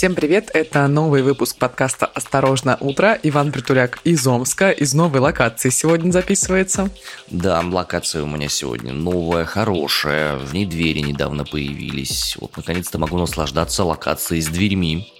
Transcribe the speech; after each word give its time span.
Всем 0.00 0.14
привет! 0.14 0.50
Это 0.54 0.88
новый 0.88 1.20
выпуск 1.20 1.58
подкаста 1.58 2.06
«Осторожно, 2.06 2.78
утро». 2.80 3.18
Иван 3.22 3.52
Притуляк 3.52 3.98
из 4.02 4.26
Омска, 4.26 4.70
из 4.70 4.94
новой 4.94 5.20
локации 5.20 5.68
сегодня 5.68 6.10
записывается. 6.10 6.88
Да, 7.30 7.60
локация 7.60 8.22
у 8.22 8.26
меня 8.26 8.48
сегодня 8.48 8.94
новая, 8.94 9.44
хорошая. 9.44 10.38
В 10.38 10.54
ней 10.54 10.64
двери 10.64 11.00
недавно 11.00 11.44
появились. 11.44 12.34
Вот, 12.40 12.56
наконец-то 12.56 12.98
могу 12.98 13.18
наслаждаться 13.18 13.84
локацией 13.84 14.40
с 14.40 14.46
дверьми. 14.46 15.12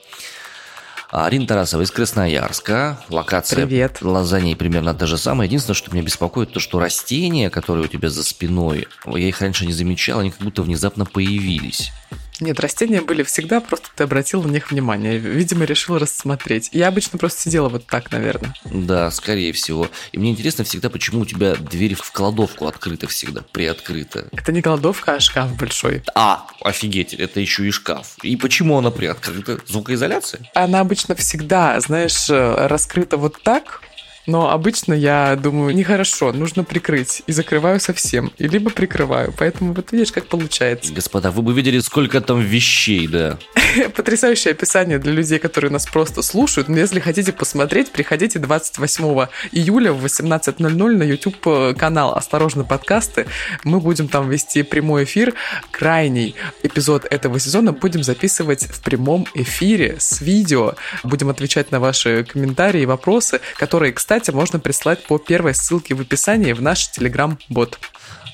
Арина 1.11 1.47
Тарасова 1.47 1.83
из 1.83 1.91
Красноярска. 1.91 3.05
Локация 3.11 3.67
Привет. 3.67 3.99
за 4.01 4.41
ней 4.41 4.57
примерно 4.57 4.95
та 4.95 5.05
же 5.05 5.19
самая. 5.19 5.47
Единственное, 5.47 5.75
что 5.75 5.93
меня 5.93 6.05
беспокоит, 6.05 6.55
то, 6.55 6.61
что 6.61 6.79
растения, 6.79 7.51
которые 7.51 7.85
у 7.85 7.89
тебя 7.89 8.09
за 8.09 8.25
спиной, 8.25 8.89
я 9.05 9.29
их 9.29 9.43
раньше 9.43 9.67
не 9.67 9.75
замечал, 9.75 10.21
они 10.21 10.31
как 10.31 10.41
будто 10.41 10.63
внезапно 10.63 11.05
появились. 11.05 11.93
Нет, 12.41 12.61
растения 12.61 13.01
были 13.01 13.23
всегда, 13.23 13.61
просто 13.61 13.89
ты 13.95 14.05
обратил 14.05 14.43
на 14.43 14.51
них 14.51 14.71
внимание. 14.71 15.19
Видимо, 15.19 15.65
решил 15.65 15.99
рассмотреть. 15.99 16.71
Я 16.73 16.89
обычно 16.89 17.19
просто 17.19 17.43
сидела 17.43 17.69
вот 17.69 17.87
так, 17.87 18.11
наверное. 18.11 18.55
Да, 18.65 19.11
скорее 19.11 19.53
всего. 19.53 19.89
И 20.13 20.19
мне 20.19 20.31
интересно 20.31 20.65
всегда, 20.65 20.91
почему 20.91 21.21
у 21.21 21.27
тебя 21.27 21.55
дверь 21.55 21.95
в 21.95 22.13
кладовку 22.13 22.67
открыта 22.67 23.07
всегда, 23.07 23.43
приоткрыта. 23.53 24.29
Это 24.33 24.53
не 24.53 24.63
кладовка, 24.63 25.15
а 25.15 25.21
шкаф 25.21 25.57
большой. 25.57 26.03
А, 26.15 26.47
офигеть, 26.63 27.15
это 27.15 27.41
еще 27.41 27.67
и 27.67 27.71
шкаф. 27.71 28.17
И 28.23 28.37
почему 28.37 28.79
она 28.79 28.91
приоткрыта? 28.91 29.61
Звукоизоляция? 29.67 30.41
Она 30.55 30.81
обычно 30.81 31.15
всегда, 31.15 31.79
знаешь, 31.81 32.31
э, 32.31 32.67
раскрыта 32.67 33.17
вот 33.17 33.43
так, 33.43 33.83
но 34.31 34.51
обычно 34.51 34.95
я 34.95 35.35
думаю, 35.35 35.75
нехорошо, 35.75 36.33
нужно 36.33 36.63
прикрыть. 36.63 37.23
И 37.27 37.33
закрываю 37.33 37.81
совсем. 37.81 38.33
И 38.39 38.47
либо 38.47 38.71
прикрываю. 38.71 39.35
Поэтому 39.37 39.73
вот 39.73 39.91
видишь, 39.91 40.13
как 40.13 40.27
получается. 40.27 40.93
Господа, 40.93 41.33
вы 41.33 41.43
бы 41.43 41.53
видели, 41.53 41.81
сколько 41.81 42.21
там 42.21 42.41
вещей, 42.41 43.09
да. 43.09 43.39
Потрясающее 43.97 44.53
описание 44.53 44.99
для 45.01 45.13
людей, 45.13 45.41
которые 45.41 45.73
нас 45.73 45.85
просто 45.87 46.23
слушают. 46.23 46.69
Но 46.69 46.79
если 46.79 47.01
хотите 47.01 47.33
посмотреть, 47.33 47.91
приходите 47.91 48.39
28 48.39 49.27
июля 49.51 49.93
в 49.93 50.05
18.00 50.05 50.97
на 50.97 51.03
YouTube 51.03 51.77
канал 51.77 52.15
«Осторожно, 52.15 52.63
подкасты». 52.63 53.27
Мы 53.65 53.81
будем 53.81 54.07
там 54.07 54.31
вести 54.31 54.63
прямой 54.63 55.05
эфир. 55.05 55.35
Крайний 55.73 56.37
эпизод 56.63 57.05
этого 57.11 57.41
сезона 57.41 57.73
будем 57.73 58.05
записывать 58.05 58.65
в 58.65 58.81
прямом 58.81 59.27
эфире 59.35 59.97
с 59.99 60.21
видео. 60.21 60.75
Будем 61.03 61.31
отвечать 61.31 61.73
на 61.73 61.81
ваши 61.81 62.25
комментарии 62.25 62.83
и 62.83 62.87
вопросы, 62.87 63.41
которые, 63.57 63.93
кстати, 63.93 64.20
кстати, 64.21 64.37
можно 64.37 64.59
прислать 64.59 65.03
по 65.05 65.17
первой 65.17 65.55
ссылке 65.55 65.95
в 65.95 66.03
описании 66.03 66.53
в 66.53 66.61
наш 66.61 66.91
Telegram-бот. 66.91 67.81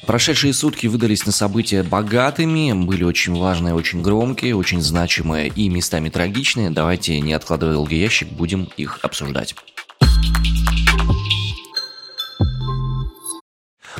Прошедшие 0.04 0.52
сутки 0.52 0.88
выдались 0.88 1.26
на 1.26 1.30
события 1.30 1.84
богатыми, 1.84 2.72
были 2.72 3.04
очень 3.04 3.38
важные, 3.38 3.72
очень 3.72 4.02
громкие, 4.02 4.56
очень 4.56 4.80
значимые 4.80 5.46
и 5.46 5.68
местами 5.68 6.08
трагичные. 6.08 6.70
Давайте, 6.70 7.20
не 7.20 7.32
откладывая 7.34 7.74
долгий 7.74 8.00
ящик, 8.00 8.28
будем 8.30 8.68
их 8.76 8.98
обсуждать. 9.02 9.54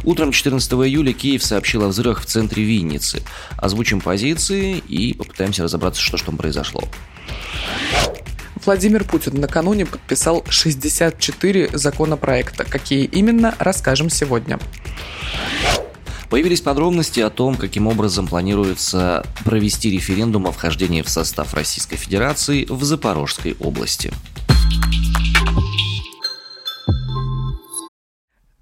Утром 0.02 0.32
14 0.32 0.72
июля 0.72 1.12
Киев 1.12 1.44
сообщил 1.44 1.84
о 1.84 1.88
взрывах 1.88 2.22
в 2.22 2.26
центре 2.26 2.64
Винницы. 2.64 3.22
Озвучим 3.58 4.00
позиции 4.00 4.78
и 4.78 5.14
попытаемся 5.14 5.62
разобраться, 5.62 6.02
что 6.02 6.16
же 6.16 6.24
там 6.24 6.36
произошло. 6.36 6.82
Владимир 8.66 9.04
Путин 9.04 9.40
накануне 9.40 9.86
подписал 9.86 10.44
64 10.48 11.70
законопроекта. 11.72 12.64
Какие 12.64 13.04
именно, 13.04 13.54
расскажем 13.60 14.10
сегодня. 14.10 14.58
Появились 16.28 16.60
подробности 16.60 17.20
о 17.20 17.30
том, 17.30 17.54
каким 17.54 17.86
образом 17.86 18.26
планируется 18.26 19.24
провести 19.44 19.92
референдум 19.92 20.48
о 20.48 20.52
вхождении 20.52 21.02
в 21.02 21.08
состав 21.08 21.54
Российской 21.54 21.96
Федерации 21.96 22.66
в 22.68 22.82
Запорожской 22.82 23.56
области. 23.60 24.12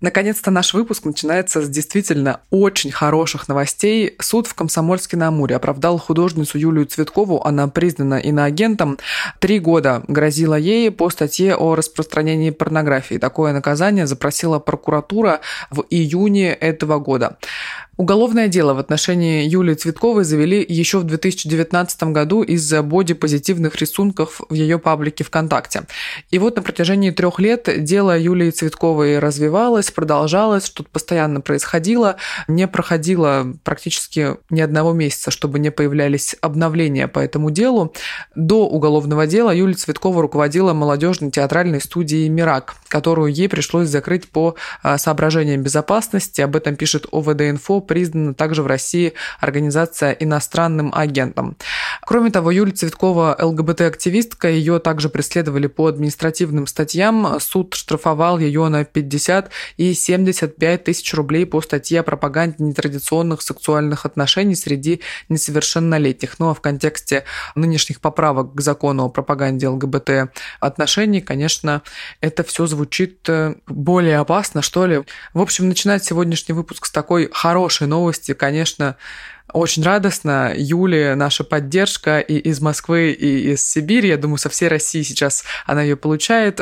Наконец-то 0.04 0.50
наш 0.50 0.74
выпуск 0.74 1.06
начинается 1.06 1.62
с 1.62 1.68
действительно 1.70 2.40
очень 2.50 2.92
хороших 2.92 3.48
новостей. 3.48 4.14
Суд 4.20 4.46
в 4.46 4.54
Комсомольске-на-Амуре 4.54 5.56
оправдал 5.56 5.96
художницу 5.96 6.58
Юлию 6.58 6.84
Цветкову. 6.84 7.42
Она 7.42 7.68
признана 7.68 8.16
иноагентом. 8.16 8.98
Три 9.38 9.58
года 9.58 10.02
грозила 10.06 10.56
ей 10.56 10.90
по 10.90 11.08
статье 11.08 11.56
о 11.56 11.74
распространении 11.74 12.50
порнографии. 12.50 13.14
Такое 13.14 13.54
наказание 13.54 14.06
запросила 14.06 14.58
прокуратура 14.58 15.40
в 15.70 15.86
июне 15.88 16.52
этого 16.52 16.98
года. 16.98 17.38
Уголовное 17.96 18.48
дело 18.48 18.74
в 18.74 18.80
отношении 18.80 19.46
Юлии 19.46 19.74
Цветковой 19.74 20.24
завели 20.24 20.64
еще 20.68 20.98
в 20.98 21.04
2019 21.04 22.02
году 22.04 22.42
из-за 22.42 22.82
бодипозитивных 22.82 23.76
рисунков 23.76 24.40
в 24.48 24.54
ее 24.54 24.80
паблике 24.80 25.22
ВКонтакте. 25.22 25.84
И 26.30 26.40
вот 26.40 26.56
на 26.56 26.62
протяжении 26.62 27.10
трех 27.12 27.38
лет 27.38 27.68
дело 27.84 28.18
Юлии 28.18 28.50
Цветковой 28.50 29.20
развивалось, 29.20 29.92
продолжалось, 29.92 30.66
что-то 30.66 30.88
постоянно 30.90 31.40
происходило, 31.40 32.16
не 32.48 32.66
проходило 32.66 33.54
практически 33.62 34.38
ни 34.50 34.60
одного 34.60 34.92
месяца, 34.92 35.30
чтобы 35.30 35.60
не 35.60 35.70
появлялись 35.70 36.34
обновления 36.40 37.06
по 37.06 37.20
этому 37.20 37.52
делу. 37.52 37.94
До 38.34 38.66
уголовного 38.66 39.28
дела 39.28 39.54
Юлия 39.54 39.74
Цветкова 39.74 40.20
руководила 40.20 40.72
молодежной 40.72 41.30
театральной 41.30 41.80
студией 41.80 42.28
«Мирак», 42.28 42.74
которую 42.88 43.32
ей 43.32 43.48
пришлось 43.48 43.88
закрыть 43.88 44.28
по 44.28 44.56
а, 44.82 44.98
соображениям 44.98 45.62
безопасности. 45.62 46.40
Об 46.40 46.56
этом 46.56 46.74
пишет 46.74 47.06
ОВД-инфо 47.12 47.83
признана 47.86 48.34
также 48.34 48.62
в 48.62 48.66
России 48.66 49.14
организация 49.40 50.12
иностранным 50.12 50.92
агентом. 50.94 51.56
Кроме 52.02 52.30
того, 52.30 52.50
Юлия 52.50 52.72
Цветкова 52.72 53.36
ЛГБТ-активистка, 53.40 54.48
ее 54.48 54.78
также 54.78 55.08
преследовали 55.08 55.66
по 55.66 55.86
административным 55.86 56.66
статьям. 56.66 57.38
Суд 57.40 57.74
штрафовал 57.74 58.38
ее 58.38 58.68
на 58.68 58.84
50 58.84 59.50
и 59.76 59.94
75 59.94 60.84
тысяч 60.84 61.14
рублей 61.14 61.46
по 61.46 61.60
статье 61.60 62.00
о 62.00 62.02
пропаганде 62.02 62.56
нетрадиционных 62.58 63.42
сексуальных 63.42 64.06
отношений 64.06 64.54
среди 64.54 65.00
несовершеннолетних. 65.28 66.38
Ну 66.38 66.50
а 66.50 66.54
в 66.54 66.60
контексте 66.60 67.24
нынешних 67.54 68.00
поправок 68.00 68.54
к 68.54 68.60
закону 68.60 69.04
о 69.04 69.08
пропаганде 69.08 69.68
ЛГБТ 69.68 70.30
отношений, 70.60 71.20
конечно, 71.20 71.82
это 72.20 72.44
все 72.44 72.66
звучит 72.66 73.28
э, 73.28 73.54
более 73.66 74.18
опасно, 74.18 74.62
что 74.62 74.86
ли. 74.86 75.02
В 75.32 75.40
общем, 75.40 75.68
начинать 75.68 76.04
сегодняшний 76.04 76.54
выпуск 76.54 76.86
с 76.86 76.90
такой 76.90 77.28
хорошей 77.32 77.73
хорошие 77.74 77.88
новости, 77.88 78.34
конечно, 78.34 78.96
очень 79.52 79.82
радостно. 79.82 80.52
Юле 80.56 81.14
наша 81.16 81.44
поддержка 81.44 82.20
и 82.20 82.36
из 82.36 82.60
Москвы, 82.60 83.10
и 83.10 83.52
из 83.52 83.66
Сибири. 83.68 84.08
Я 84.08 84.16
думаю, 84.16 84.38
со 84.38 84.48
всей 84.48 84.68
России 84.68 85.02
сейчас 85.02 85.44
она 85.66 85.82
ее 85.82 85.96
получает. 85.96 86.60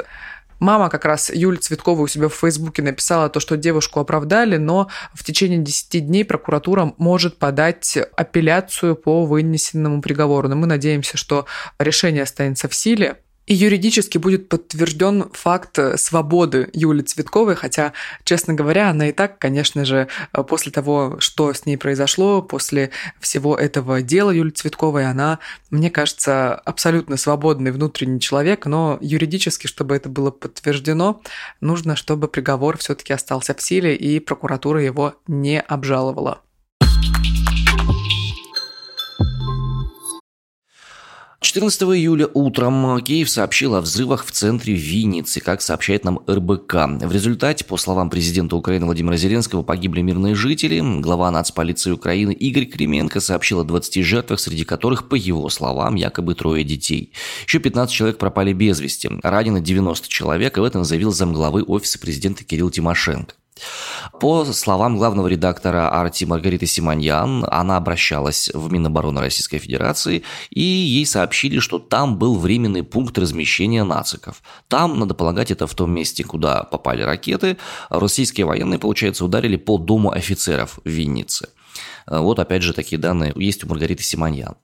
Мама 0.59 0.89
как 0.89 1.05
раз 1.05 1.31
Юль 1.35 1.59
Цветкова 1.59 2.03
у 2.03 2.07
себя 2.07 2.29
в 2.29 2.35
Фейсбуке 2.35 2.83
написала 2.83 3.29
то, 3.29 3.41
что 3.41 3.57
девушку 3.57 4.01
оправдали, 4.01 4.59
но 4.59 4.89
в 5.13 5.25
течение 5.25 5.59
10 5.59 6.07
дней 6.07 6.25
прокуратура 6.25 6.95
может 6.99 7.39
подать 7.39 7.99
апелляцию 8.17 8.95
по 8.95 9.27
вынесенному 9.27 10.01
приговору. 10.01 10.49
Но 10.49 10.57
мы 10.57 10.67
надеемся, 10.67 11.17
что 11.17 11.47
решение 11.79 12.23
останется 12.23 12.69
в 12.69 12.75
силе. 12.75 13.17
И 13.53 13.55
юридически 13.55 14.17
будет 14.17 14.49
подтвержден 14.49 15.29
факт 15.35 15.79
свободы 15.97 16.71
Юли 16.73 17.03
Цветковой, 17.03 17.55
хотя, 17.55 17.93
честно 18.25 18.55
говоря, 18.55 18.89
она 18.89 19.11
и 19.11 19.13
так, 19.13 19.39
конечно 19.39 19.85
же, 19.85 20.09
после 20.49 20.73
того, 20.73 21.17
что 21.19 21.53
с 21.53 21.67
ней 21.67 21.77
произошло, 21.77 22.41
после 22.41 22.93
всего 23.21 23.55
этого 23.55 24.01
дела 24.01 24.31
Юли 24.31 24.53
Цветковой, 24.53 25.05
она, 25.05 25.39
мне 25.69 25.91
кажется, 25.91 26.55
абсолютно 26.55 27.19
свободный 27.19 27.73
внутренний 27.73 28.21
человек, 28.21 28.65
но 28.65 28.97
юридически, 29.03 29.67
чтобы 29.67 29.97
это 29.97 30.09
было 30.09 30.31
подтверждено, 30.31 31.21
нужно, 31.61 31.95
чтобы 31.95 32.29
приговор 32.29 32.79
все-таки 32.79 33.13
остался 33.13 33.53
в 33.53 33.61
силе 33.61 33.95
и 33.95 34.19
прокуратура 34.19 34.83
его 34.83 35.17
не 35.27 35.61
обжаловала. 35.61 36.41
14 41.43 41.83
июля 41.83 42.29
утром 42.33 43.01
Киев 43.03 43.29
сообщил 43.29 43.75
о 43.75 43.81
взрывах 43.81 44.25
в 44.25 44.31
центре 44.31 44.75
Винницы, 44.75 45.41
как 45.41 45.61
сообщает 45.61 46.05
нам 46.05 46.21
РБК. 46.31 46.75
В 47.03 47.13
результате, 47.13 47.65
по 47.65 47.77
словам 47.77 48.11
президента 48.11 48.55
Украины 48.55 48.87
Владимира 48.87 49.17
Зеленского, 49.17 49.65
погибли 49.65 50.03
мирные 50.03 50.37
жители. 50.37 50.81
Глава 51.01 51.33
нацполиции 51.33 51.91
Украины 51.91 52.33
Игорь 52.33 52.67
Кременко 52.67 53.21
сообщил 53.21 53.59
о 53.59 53.65
20 53.65 54.05
жертвах, 54.05 54.39
среди 54.39 54.65
которых, 54.65 55.09
по 55.09 55.17
его 55.17 55.49
словам, 55.49 55.97
якобы 55.97 56.37
трое 56.37 56.63
детей. 56.63 57.13
Еще 57.47 57.59
15 57.59 57.93
человек 57.93 58.19
пропали 58.19 58.53
без 58.53 58.79
вести. 58.79 59.11
Ранено 59.23 59.61
90 59.61 60.09
человек, 60.09 60.57
об 60.57 60.65
этом 60.65 60.85
заявил 60.85 61.13
замглавы 61.13 61.65
офиса 61.65 61.99
президента 61.99 62.45
Кирилл 62.45 62.71
Тимошенко. 62.71 63.35
По 64.21 64.45
словам 64.45 64.97
главного 64.97 65.29
редактора 65.29 65.89
Арти 65.91 66.25
Маргариты 66.25 66.67
Симоньян, 66.67 67.45
она 67.51 67.77
обращалась 67.77 68.51
в 68.53 68.73
Минобороны 68.73 69.21
Российской 69.21 69.59
Федерации, 69.59 70.23
и 70.51 70.61
ей 70.61 71.07
сообщили, 71.07 71.59
что 71.59 71.79
там 71.79 72.19
был 72.19 72.39
временный 72.39 72.83
пункт 72.83 73.19
размещения 73.19 73.85
нациков. 73.85 74.43
Там, 74.69 74.99
надо 74.99 75.15
полагать, 75.15 75.51
это 75.51 75.67
в 75.67 75.75
том 75.75 75.93
месте, 75.93 76.25
куда 76.25 76.65
попали 76.65 77.03
ракеты, 77.03 77.59
российские 77.91 78.47
военные, 78.47 78.79
получается, 78.79 79.25
ударили 79.25 79.57
по 79.57 79.79
дому 79.79 80.13
офицеров 80.13 80.79
в 80.85 80.89
Виннице. 80.89 81.49
Вот 82.07 82.39
опять 82.39 82.63
же 82.63 82.73
такие 82.73 82.99
данные 82.99 83.33
есть 83.37 83.65
у 83.65 83.69
Маргариты 83.69 84.03
Симоньян. 84.03 84.57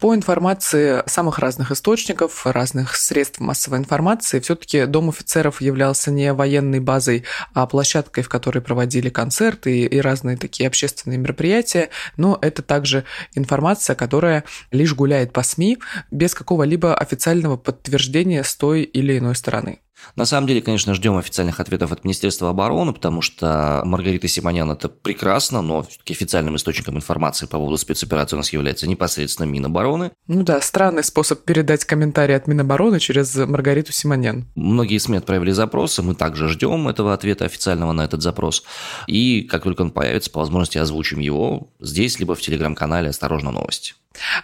По 0.00 0.14
информации 0.14 1.02
самых 1.06 1.38
разных 1.38 1.70
источников, 1.70 2.46
разных 2.46 2.96
средств 2.96 3.40
массовой 3.40 3.78
информации, 3.78 4.40
все-таки 4.40 4.86
Дом 4.86 5.08
офицеров 5.08 5.60
являлся 5.60 6.10
не 6.10 6.32
военной 6.32 6.80
базой, 6.80 7.24
а 7.52 7.66
площадкой, 7.66 8.22
в 8.22 8.28
которой 8.28 8.60
проводили 8.60 9.08
концерты 9.08 9.84
и 9.84 10.00
разные 10.00 10.36
такие 10.36 10.66
общественные 10.66 11.18
мероприятия, 11.18 11.90
но 12.16 12.38
это 12.40 12.62
также 12.62 13.04
информация, 13.34 13.94
которая 13.94 14.44
лишь 14.70 14.94
гуляет 14.94 15.32
по 15.32 15.42
СМИ 15.42 15.78
без 16.10 16.34
какого-либо 16.34 16.96
официального 16.96 17.56
подтверждения 17.56 18.42
с 18.42 18.54
той 18.56 18.82
или 18.82 19.18
иной 19.18 19.36
стороны. 19.36 19.83
На 20.16 20.24
самом 20.26 20.46
деле, 20.46 20.60
конечно, 20.62 20.94
ждем 20.94 21.16
официальных 21.16 21.60
ответов 21.60 21.92
от 21.92 22.04
Министерства 22.04 22.50
обороны, 22.50 22.92
потому 22.92 23.22
что 23.22 23.82
Маргарита 23.84 24.28
Симонян 24.28 24.70
это 24.70 24.88
прекрасно, 24.88 25.62
но 25.62 25.82
все-таки 25.82 26.14
официальным 26.14 26.56
источником 26.56 26.96
информации 26.96 27.46
по 27.46 27.58
поводу 27.58 27.76
спецоперации 27.76 28.36
у 28.36 28.38
нас 28.38 28.52
является 28.52 28.88
непосредственно 28.88 29.46
Минобороны. 29.46 30.12
Ну 30.26 30.42
да, 30.42 30.60
странный 30.60 31.04
способ 31.04 31.44
передать 31.44 31.84
комментарии 31.84 32.34
от 32.34 32.46
Минобороны 32.46 33.00
через 33.00 33.34
Маргариту 33.34 33.92
Симонян. 33.92 34.46
Многие 34.54 34.98
СМИ 34.98 35.18
отправили 35.18 35.50
запросы, 35.50 36.02
мы 36.02 36.14
также 36.14 36.48
ждем 36.48 36.88
этого 36.88 37.12
ответа 37.12 37.44
официального 37.44 37.92
на 37.92 38.04
этот 38.04 38.22
запрос. 38.22 38.64
И 39.06 39.42
как 39.42 39.64
только 39.64 39.82
он 39.82 39.90
появится, 39.90 40.30
по 40.30 40.40
возможности 40.40 40.78
озвучим 40.78 41.18
его 41.18 41.68
здесь, 41.80 42.18
либо 42.18 42.34
в 42.34 42.40
телеграм-канале 42.40 43.10
«Осторожно, 43.10 43.50
новости». 43.50 43.94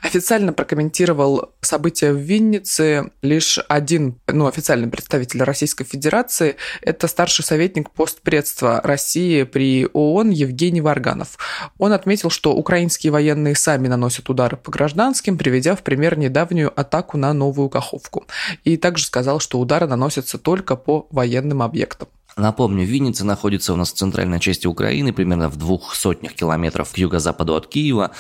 Официально 0.02 0.52
прокомментировал 0.52 1.52
события 1.60 2.12
в 2.12 2.16
Виннице 2.16 3.12
лишь 3.22 3.58
один 3.68 4.18
ну, 4.26 4.46
официальный 4.46 4.88
представитель 4.88 5.39
Российской 5.44 5.84
Федерации. 5.84 6.56
Это 6.82 7.08
старший 7.08 7.44
советник 7.44 7.90
постпредства 7.90 8.80
России 8.82 9.42
при 9.44 9.88
ООН 9.92 10.30
Евгений 10.30 10.80
Варганов. 10.80 11.38
Он 11.78 11.92
отметил, 11.92 12.30
что 12.30 12.54
украинские 12.54 13.12
военные 13.12 13.54
сами 13.54 13.88
наносят 13.88 14.28
удары 14.30 14.56
по 14.56 14.70
гражданским, 14.70 15.38
приведя 15.38 15.76
в 15.76 15.82
пример 15.82 16.18
недавнюю 16.18 16.72
атаку 16.78 17.16
на 17.16 17.32
Новую 17.32 17.68
Каховку. 17.68 18.26
И 18.64 18.76
также 18.76 19.04
сказал, 19.04 19.40
что 19.40 19.58
удары 19.58 19.86
наносятся 19.86 20.38
только 20.38 20.76
по 20.76 21.06
военным 21.10 21.62
объектам. 21.62 22.08
Напомню, 22.36 22.84
Винница 22.84 23.26
находится 23.26 23.72
у 23.72 23.76
нас 23.76 23.92
в 23.92 23.96
центральной 23.96 24.40
части 24.40 24.66
Украины, 24.66 25.12
примерно 25.12 25.48
в 25.48 25.56
двух 25.56 25.94
сотнях 25.94 26.32
километров 26.32 26.92
к 26.92 26.96
юго-западу 26.96 27.54
от 27.54 27.66
Киева. 27.66 28.12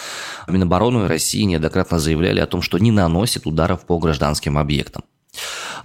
Минобороны 0.48 1.06
России 1.06 1.42
неоднократно 1.42 1.98
заявляли 1.98 2.40
о 2.40 2.46
том, 2.46 2.60
что 2.60 2.78
не 2.78 2.90
наносит 2.90 3.46
ударов 3.46 3.86
по 3.86 3.98
гражданским 3.98 4.58
объектам. 4.58 5.04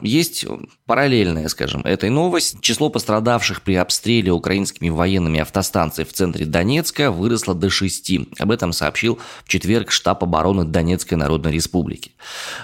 Есть 0.01 0.45
параллельная, 0.85 1.47
скажем, 1.47 1.81
этой 1.81 2.09
новость. 2.09 2.61
Число 2.61 2.89
пострадавших 2.89 3.61
при 3.61 3.75
обстреле 3.75 4.31
украинскими 4.31 4.89
военными 4.89 5.39
автостанций 5.39 6.05
в 6.05 6.13
центре 6.13 6.45
Донецка 6.45 7.11
выросло 7.11 7.55
до 7.55 7.69
шести. 7.69 8.27
Об 8.37 8.51
этом 8.51 8.73
сообщил 8.73 9.19
в 9.43 9.49
четверг 9.49 9.91
штаб 9.91 10.23
обороны 10.23 10.65
Донецкой 10.65 11.17
Народной 11.17 11.51
Республики. 11.51 12.11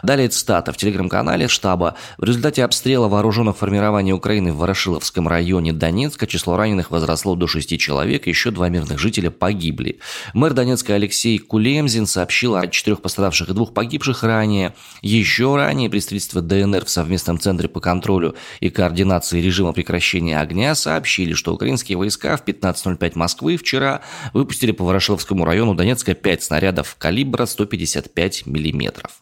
Далее 0.04 0.30
цитата 0.30 0.72
в 0.72 0.78
телеграм-канале 0.78 1.48
штаба. 1.48 1.96
В 2.18 2.24
результате 2.24 2.64
обстрела 2.64 3.08
вооруженных 3.08 3.58
формирований 3.58 4.14
Украины 4.14 4.52
в 4.52 4.58
Ворошиловском 4.58 5.28
районе 5.28 5.74
Донецка 5.74 6.28
число 6.28 6.58
раненых 6.58 6.92
возросло 6.92 7.36
до 7.36 7.48
шести 7.48 7.78
человек, 7.78 8.28
еще 8.28 8.52
два 8.52 8.70
мирных 8.70 9.00
жителя 9.00 9.32
погибли. 9.32 10.00
Мэр 10.34 10.54
Донецка 10.54 10.96
Алексей 10.96 11.38
Кулемзин 11.38 12.06
сообщил 12.06 12.56
о 12.56 12.68
четырех 12.68 13.02
пострадавших 13.02 13.50
и 13.50 13.54
двух 13.54 13.74
погибших 13.74 14.24
ранее. 14.24 14.74
Еще 15.02 15.56
ранее 15.56 15.90
представительство 15.90 16.42
ДНР 16.42 16.81
ДНР 16.82 16.86
в 16.86 16.90
совместном 16.90 17.40
центре 17.40 17.68
по 17.68 17.80
контролю 17.80 18.36
и 18.60 18.70
координации 18.70 19.42
режима 19.42 19.74
прекращения 19.74 20.40
огня 20.40 20.76
сообщили, 20.76 21.34
что 21.34 21.54
украинские 21.54 21.98
войска 21.98 22.38
в 22.38 22.44
15.05 22.44 23.12
Москвы 23.16 23.58
вчера 23.58 24.02
выпустили 24.34 24.72
по 24.72 24.84
Ворошиловскому 24.84 25.46
району 25.46 25.76
Донецка 25.76 26.14
5 26.14 26.44
снарядов 26.44 26.96
калибра 26.98 27.46
155 27.46 28.46
миллиметров. 28.46 29.22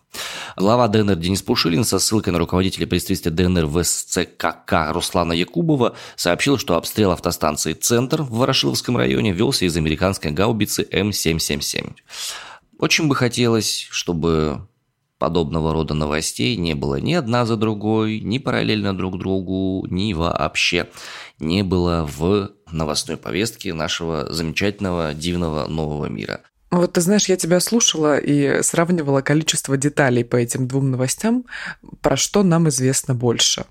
Глава 0.56 0.88
ДНР 0.88 1.16
Денис 1.16 1.42
Пушилин 1.42 1.84
со 1.84 2.00
ссылкой 2.00 2.34
на 2.34 2.40
руководителя 2.40 2.88
представительства 2.88 3.32
ДНР 3.32 3.66
в 3.66 3.84
СЦКК 3.84 4.92
Руслана 4.92 5.34
Якубова 5.34 5.96
сообщил, 6.16 6.58
что 6.58 6.76
обстрел 6.76 7.12
автостанции 7.12 7.74
«Центр» 7.74 8.24
в 8.24 8.32
Ворошиловском 8.32 8.98
районе 8.98 9.32
велся 9.32 9.66
из 9.66 9.78
американской 9.78 10.32
гаубицы 10.32 10.88
М777. 10.92 11.94
Очень 12.80 13.08
бы 13.08 13.16
хотелось, 13.16 13.88
чтобы 13.92 14.69
подобного 15.20 15.74
рода 15.74 15.94
новостей 15.94 16.56
не 16.56 16.74
было 16.74 17.00
ни 17.00 17.14
одна 17.14 17.46
за 17.46 17.58
другой, 17.58 18.20
ни 18.22 18.40
параллельно 18.40 18.98
друг 18.98 19.20
другу, 19.20 19.86
ни 19.90 20.14
вообще 20.14 20.90
не 21.38 21.64
было 21.64 22.10
в 22.18 22.52
новостной 22.72 23.18
повестке 23.18 23.74
нашего 23.74 24.32
замечательного, 24.32 25.14
дивного 25.14 25.68
нового 25.68 26.08
мира. 26.08 26.42
Вот 26.72 26.94
ты 26.94 27.02
знаешь, 27.02 27.26
я 27.26 27.36
тебя 27.36 27.60
слушала 27.60 28.20
и 28.20 28.62
сравнивала 28.62 29.22
количество 29.22 29.76
деталей 29.76 30.24
по 30.24 30.36
этим 30.36 30.68
двум 30.68 30.92
новостям, 30.92 31.46
про 32.02 32.16
что 32.16 32.44
нам 32.44 32.70
известно 32.70 33.16
больше. 33.16 33.66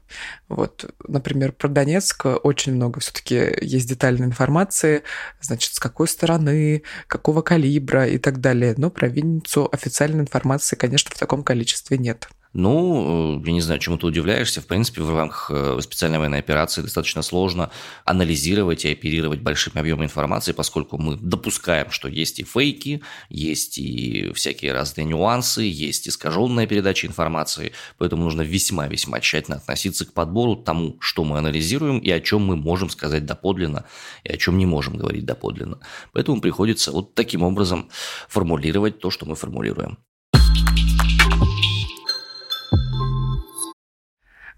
Вот, 0.48 0.92
например, 1.06 1.52
про 1.52 1.68
Донецк 1.68 2.26
очень 2.42 2.74
много 2.74 2.98
все-таки 2.98 3.56
есть 3.60 3.88
детальной 3.88 4.26
информации, 4.26 5.04
значит, 5.40 5.74
с 5.74 5.78
какой 5.78 6.08
стороны, 6.08 6.82
какого 7.06 7.42
калибра 7.42 8.08
и 8.08 8.18
так 8.18 8.40
далее. 8.40 8.74
Но 8.76 8.90
про 8.90 9.08
Винницу 9.08 9.68
официальной 9.70 10.20
информации, 10.20 10.74
конечно, 10.74 11.12
в 11.14 11.18
таком 11.18 11.44
количестве 11.44 11.98
нет. 11.98 12.28
Ну, 12.54 13.42
я 13.44 13.52
не 13.52 13.60
знаю, 13.60 13.78
чему 13.78 13.98
ты 13.98 14.06
удивляешься. 14.06 14.62
В 14.62 14.66
принципе, 14.66 15.02
в 15.02 15.14
рамках 15.14 15.50
э, 15.52 15.78
специальной 15.82 16.18
военной 16.18 16.38
операции 16.38 16.80
достаточно 16.80 17.20
сложно 17.20 17.70
анализировать 18.06 18.86
и 18.86 18.92
оперировать 18.92 19.40
большими 19.40 19.78
объемами 19.78 20.06
информации, 20.06 20.52
поскольку 20.52 20.96
мы 20.96 21.16
допускаем, 21.16 21.90
что 21.90 22.08
есть 22.08 22.40
и 22.40 22.44
фейки, 22.44 23.02
есть 23.28 23.76
и 23.76 24.32
всякие 24.32 24.72
разные 24.72 25.04
нюансы, 25.04 25.62
есть 25.62 26.08
искаженная 26.08 26.66
передача 26.66 27.06
информации, 27.06 27.72
поэтому 27.98 28.24
нужно 28.24 28.40
весьма-весьма 28.40 29.20
тщательно 29.20 29.58
относиться 29.58 30.06
к 30.06 30.14
подбору 30.14 30.56
тому, 30.56 30.96
что 31.00 31.24
мы 31.24 31.36
анализируем 31.36 31.98
и 31.98 32.10
о 32.10 32.20
чем 32.20 32.46
мы 32.46 32.56
можем 32.56 32.88
сказать 32.88 33.26
доподлинно, 33.26 33.84
и 34.24 34.32
о 34.32 34.38
чем 34.38 34.56
не 34.56 34.64
можем 34.64 34.96
говорить 34.96 35.26
доподлинно. 35.26 35.80
Поэтому 36.12 36.40
приходится 36.40 36.92
вот 36.92 37.14
таким 37.14 37.42
образом 37.42 37.90
формулировать 38.26 39.00
то, 39.00 39.10
что 39.10 39.26
мы 39.26 39.34
формулируем. 39.34 39.98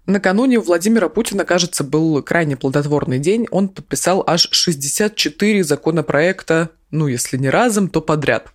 Накануне 0.05 0.57
у 0.57 0.61
Владимира 0.61 1.09
Путина, 1.09 1.45
кажется, 1.45 1.83
был 1.83 2.21
крайне 2.23 2.57
плодотворный 2.57 3.19
день. 3.19 3.47
Он 3.51 3.69
подписал 3.69 4.23
аж 4.25 4.47
64 4.51 5.63
законопроекта, 5.63 6.69
ну, 6.89 7.07
если 7.07 7.37
не 7.37 7.49
разом, 7.49 7.87
то 7.87 8.01
подряд 8.01 8.51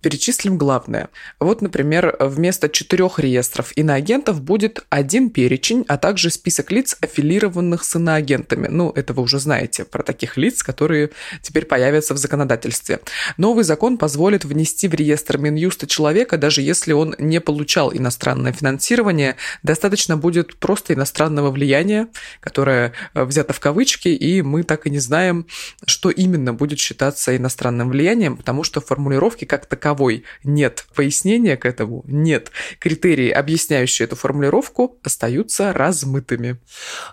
перечислим 0.00 0.58
главное. 0.58 1.08
Вот, 1.40 1.62
например, 1.62 2.16
вместо 2.20 2.68
четырех 2.68 3.18
реестров 3.18 3.72
иноагентов 3.76 4.40
будет 4.40 4.84
один 4.90 5.30
перечень, 5.30 5.84
а 5.88 5.96
также 5.96 6.30
список 6.30 6.70
лиц, 6.70 6.96
аффилированных 7.00 7.84
с 7.84 7.96
иноагентами. 7.96 8.68
Ну, 8.68 8.90
это 8.90 9.12
вы 9.12 9.22
уже 9.22 9.38
знаете 9.38 9.84
про 9.84 10.02
таких 10.02 10.36
лиц, 10.36 10.62
которые 10.62 11.10
теперь 11.42 11.66
появятся 11.66 12.14
в 12.14 12.18
законодательстве. 12.18 13.00
Новый 13.36 13.64
закон 13.64 13.98
позволит 13.98 14.44
внести 14.44 14.88
в 14.88 14.94
реестр 14.94 15.38
Минюста 15.38 15.86
человека, 15.86 16.38
даже 16.38 16.62
если 16.62 16.92
он 16.92 17.14
не 17.18 17.40
получал 17.40 17.92
иностранное 17.92 18.52
финансирование, 18.52 19.36
достаточно 19.62 20.16
будет 20.16 20.56
просто 20.56 20.94
иностранного 20.94 21.50
влияния, 21.50 22.08
которое 22.40 22.92
э, 23.14 23.24
взято 23.24 23.52
в 23.52 23.60
кавычки, 23.60 24.08
и 24.08 24.42
мы 24.42 24.62
так 24.62 24.86
и 24.86 24.90
не 24.90 24.98
знаем, 24.98 25.46
что 25.86 26.10
именно 26.10 26.54
будет 26.54 26.78
считаться 26.78 27.36
иностранным 27.36 27.90
влиянием, 27.90 28.36
потому 28.36 28.62
что 28.62 28.80
формулировки 28.80 29.44
как 29.44 29.66
таковые 29.66 29.85
таковой 29.86 30.24
нет 30.42 30.84
пояснения 30.96 31.56
к 31.56 31.64
этому, 31.64 32.02
нет. 32.08 32.50
Критерии, 32.80 33.30
объясняющие 33.30 34.06
эту 34.06 34.16
формулировку, 34.16 34.98
остаются 35.04 35.72
размытыми. 35.72 36.58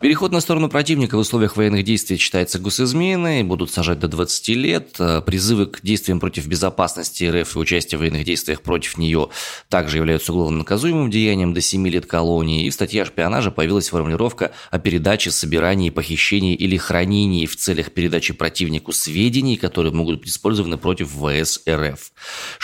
Переход 0.01 0.32
на 0.32 0.39
сторону 0.39 0.70
противника 0.70 1.15
в 1.15 1.20
условиях 1.20 1.56
военных 1.56 1.84
действий 1.84 2.18
считается 2.18 2.58
госизменой, 2.58 3.44
будут 3.44 3.70
сажать 3.70 4.00
до 4.00 4.08
20 4.08 4.48
лет. 4.50 4.98
Призывы 5.27 5.68
к 5.68 5.82
действиям 5.84 6.20
против 6.20 6.48
безопасности 6.48 7.25
РФ 7.25 7.56
и 7.56 7.60
участие 7.60 8.00
в 8.00 8.01
военных 8.01 8.25
действиях 8.25 8.62
против 8.62 8.98
нее 8.98 9.30
также 9.70 9.98
являются 9.98 10.34
уголовно 10.34 10.60
наказуемым 10.60 11.12
деянием 11.12 11.53
до 11.53 11.62
7 11.62 11.88
лет 11.88 12.08
колонии. 12.08 12.65
И 12.65 12.72
в 12.72 12.74
статье 12.74 13.03
о 13.03 13.06
шпионаже 13.06 13.51
появилась 13.51 13.89
формулировка 13.89 14.51
о 14.72 14.80
передаче, 14.80 15.30
собирании, 15.30 15.92
похищении 15.92 16.56
или 16.56 16.77
хранении 16.77 17.46
в 17.46 17.56
целях 17.56 17.92
передачи 17.92 18.34
противнику 18.34 18.94
сведений, 18.94 19.58
которые 19.58 19.94
могут 19.94 20.22
быть 20.22 20.30
использованы 20.30 20.77
против 20.77 21.12
ВС 21.12 21.62
РФ. 21.70 22.12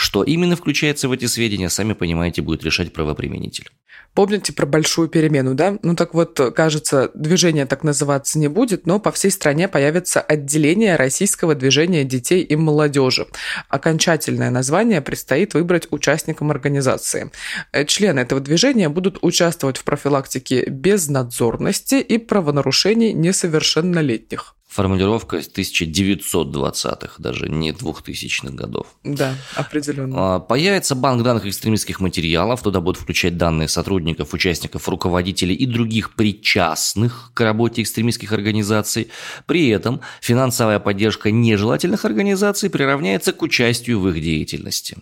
Что 0.00 0.24
именно 0.24 0.56
включается 0.56 1.08
в 1.10 1.12
эти 1.12 1.26
сведения, 1.26 1.68
сами 1.68 1.92
понимаете, 1.92 2.40
будет 2.40 2.64
решать 2.64 2.90
правоприменитель. 2.90 3.68
Помните 4.14 4.54
про 4.54 4.64
большую 4.64 5.08
перемену, 5.08 5.54
да? 5.54 5.78
Ну 5.82 5.94
так 5.94 6.14
вот, 6.14 6.40
кажется, 6.56 7.10
движение 7.12 7.66
так 7.66 7.84
называться 7.84 8.38
не 8.38 8.48
будет, 8.48 8.86
но 8.86 8.98
по 8.98 9.12
всей 9.12 9.30
стране 9.30 9.68
появится 9.68 10.22
отделение 10.22 10.96
российского 10.96 11.54
движения 11.54 12.04
детей 12.04 12.42
и 12.42 12.56
молодежи. 12.56 13.26
Окончательное 13.68 14.48
название 14.48 15.02
предстоит 15.02 15.52
выбрать 15.52 15.86
участникам 15.90 16.50
организации. 16.50 17.30
Э, 17.72 17.84
члены 17.84 18.20
этого 18.20 18.40
движения 18.40 18.88
будут 18.88 19.18
участвовать 19.20 19.76
в 19.76 19.84
профилактике 19.84 20.64
безнадзорности 20.64 21.96
и 21.96 22.16
правонарушений 22.16 23.12
несовершеннолетних. 23.12 24.54
Формулировка 24.70 25.38
1920-х, 25.38 27.14
даже 27.18 27.48
не 27.48 27.72
2000-х 27.72 28.54
годов. 28.54 28.86
Да, 29.02 29.34
определенно. 29.56 30.36
А, 30.36 30.38
появится 30.38 30.94
банк 30.94 31.24
данных 31.24 31.46
экстремистских 31.46 31.98
материалов, 31.98 32.62
туда 32.62 32.80
будут 32.80 33.02
включать 33.02 33.36
данные 33.36 33.66
сотрудников, 33.66 34.32
участников, 34.32 34.88
руководителей 34.88 35.56
и 35.56 35.66
других 35.66 36.14
причастных 36.14 37.32
к 37.34 37.40
работе 37.40 37.82
экстремистских 37.82 38.32
организаций. 38.32 39.08
При 39.46 39.68
этом 39.68 40.02
финансовая 40.20 40.78
поддержка 40.78 41.32
нежелательных 41.32 42.04
организаций 42.04 42.70
приравняется 42.70 43.32
к 43.32 43.42
участию 43.42 43.98
в 43.98 44.08
их 44.08 44.22
деятельности. 44.22 44.98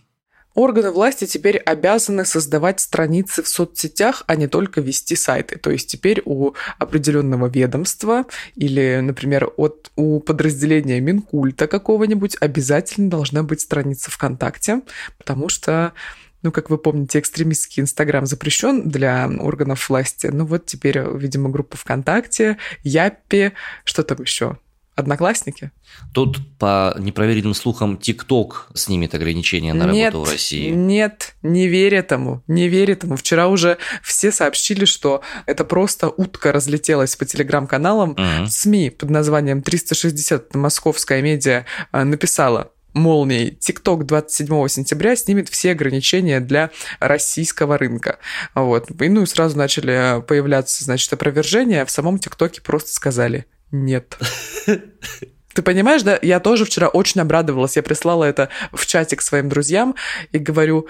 Органы 0.59 0.91
власти 0.91 1.25
теперь 1.25 1.59
обязаны 1.59 2.25
создавать 2.25 2.81
страницы 2.81 3.45
в 3.45 3.49
соцсетях, 3.49 4.25
а 4.27 4.35
не 4.35 4.49
только 4.49 4.81
вести 4.81 5.15
сайты. 5.15 5.57
То 5.57 5.71
есть 5.71 5.89
теперь 5.89 6.21
у 6.25 6.55
определенного 6.81 7.47
ведомства 7.47 8.25
или, 8.57 8.99
например, 9.01 9.53
от, 9.57 9.93
у 9.95 10.19
подразделения 10.19 11.01
Минкульта 11.01 11.69
какого-нибудь 11.69 12.37
обязательно 12.41 13.09
должна 13.09 13.45
быть 13.45 13.61
страница 13.61 14.11
ВКонтакте, 14.11 14.83
потому 15.17 15.49
что 15.49 15.93
ну, 16.43 16.51
как 16.51 16.71
вы 16.71 16.79
помните, 16.79 17.21
экстремистский 17.21 17.81
Инстаграм 17.81 18.27
запрещен 18.27 18.89
для 18.89 19.29
органов 19.39 19.89
власти. 19.89 20.27
Ну 20.27 20.45
вот 20.45 20.67
теперь, 20.67 20.99
видимо, 21.15 21.51
группа 21.51 21.77
ВКонтакте, 21.77 22.59
Яппи, 22.83 23.53
что 23.85 24.03
там 24.03 24.23
еще? 24.23 24.59
Одноклассники? 24.99 25.71
Тут 26.13 26.39
по 26.59 26.97
непроверенным 26.99 27.55
слухам 27.55 27.99
ТикТок 27.99 28.67
снимет 28.75 29.15
ограничения 29.15 29.73
на 29.73 29.85
нет, 29.85 30.13
работу 30.13 30.29
в 30.29 30.33
России. 30.33 30.71
Нет, 30.71 31.37
не 31.43 31.69
верь 31.69 31.95
этому, 31.95 32.43
не 32.49 32.69
верь 32.69 32.91
этому. 32.91 33.15
Вчера 33.15 33.47
уже 33.47 33.79
все 34.03 34.33
сообщили, 34.33 34.87
что 34.87 35.23
это 35.47 35.65
просто 35.65 36.09
утка 36.09 36.51
разлетелась 36.51 37.15
по 37.15 37.25
телеграм-каналам. 37.25 38.11
Угу. 38.11 38.49
СМИ 38.49 38.91
под 38.91 39.11
названием 39.11 39.63
360 39.63 40.57
«Московская 40.57 41.23
медиа» 41.23 41.65
э, 41.93 42.03
написала, 42.03 42.73
молнией. 42.93 43.53
ТикТок 43.53 44.05
27 44.05 44.67
сентября 44.67 45.15
снимет 45.15 45.49
все 45.49 45.71
ограничения 45.71 46.41
для 46.41 46.71
российского 46.99 47.79
рынка. 47.79 48.19
Вот. 48.57 48.91
И 49.01 49.09
ну 49.09 49.23
и 49.23 49.27
сразу 49.27 49.57
начали 49.57 50.21
появляться, 50.27 50.83
значит, 50.83 51.13
опровержения. 51.13 51.85
В 51.85 51.91
самом 51.93 52.19
ТикТоке 52.19 52.61
просто 52.63 52.93
сказали– 52.93 53.47
нет. 53.71 54.19
Ты 55.55 55.63
понимаешь, 55.63 56.03
да? 56.03 56.19
Я 56.23 56.39
тоже 56.39 56.65
вчера 56.65 56.89
очень 56.89 57.21
обрадовалась. 57.21 57.77
Я 57.77 57.83
прислала 57.83 58.25
это 58.25 58.49
в 58.73 58.87
чатик 58.87 59.23
своим 59.23 59.49
друзьям 59.49 59.97
и 60.31 60.39
говорю, 60.39 60.87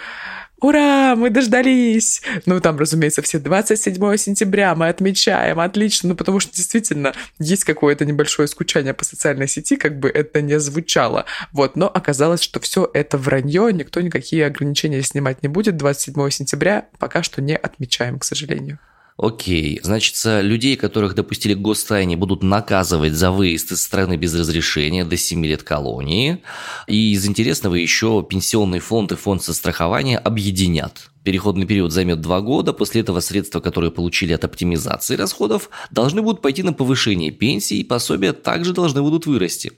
Ура, 0.61 1.15
мы 1.15 1.31
дождались! 1.31 2.21
Ну, 2.45 2.61
там, 2.61 2.79
разумеется, 2.79 3.23
все 3.23 3.39
27 3.39 4.17
сентября 4.17 4.75
мы 4.75 4.89
отмечаем, 4.89 5.61
отлично, 5.61 6.09
ну, 6.09 6.15
потому 6.17 6.41
что 6.41 6.53
действительно 6.53 7.15
есть 7.39 7.63
какое-то 7.63 8.05
небольшое 8.05 8.49
скучание 8.49 8.93
по 8.93 9.05
социальной 9.05 9.47
сети, 9.47 9.77
как 9.77 10.01
бы 10.01 10.09
это 10.09 10.43
не 10.43 10.59
звучало. 10.59 11.27
Вот, 11.53 11.77
но 11.77 11.87
оказалось, 11.87 12.43
что 12.43 12.59
все 12.59 12.91
это 12.93 13.19
вранье, 13.19 13.73
никто 13.73 14.01
никакие 14.01 14.47
ограничения 14.47 15.03
снимать 15.03 15.45
не 15.45 15.49
будет. 15.49 15.77
27 15.77 16.29
сентября 16.31 16.89
пока 16.99 17.23
что 17.23 17.41
не 17.41 17.57
отмечаем, 17.57 18.19
к 18.19 18.25
сожалению. 18.25 18.81
Окей, 19.21 19.81
значит, 19.83 20.15
людей, 20.25 20.77
которых 20.77 21.17
допустили 21.17 21.55
к 21.55 21.59
гостайне, 21.59 22.17
будут 22.17 22.45
наказывать 22.45 23.15
за 23.15 23.33
выезд 23.33 23.73
из 23.73 23.83
страны 23.83 24.17
без 24.17 24.33
разрешения 24.33 25.05
до 25.05 25.17
7 25.17 25.45
лет 25.45 25.65
колонии. 25.65 26.39
И 26.87 27.13
из 27.13 27.27
интересного 27.27 27.75
еще 27.75 28.25
пенсионный 28.29 28.79
фонд 28.79 29.11
и 29.11 29.17
фонд 29.17 29.43
сострахования 29.43 30.19
объединят. 30.19 31.11
Переходный 31.25 31.67
период 31.67 31.93
займет 31.93 32.21
два 32.21 32.41
года, 32.41 32.73
после 32.73 33.01
этого 33.01 33.21
средства, 33.21 33.61
которые 33.61 33.91
получили 33.91 34.33
от 34.33 34.45
оптимизации 34.45 35.17
расходов, 35.17 35.69
должны 35.91 36.23
будут 36.23 36.43
пойти 36.43 36.63
на 36.63 36.73
повышение 36.73 37.31
пенсий, 37.31 37.81
и 37.81 37.85
пособия 37.85 38.33
также 38.33 38.73
должны 38.73 39.03
будут 39.03 39.27
вырасти. 39.27 39.73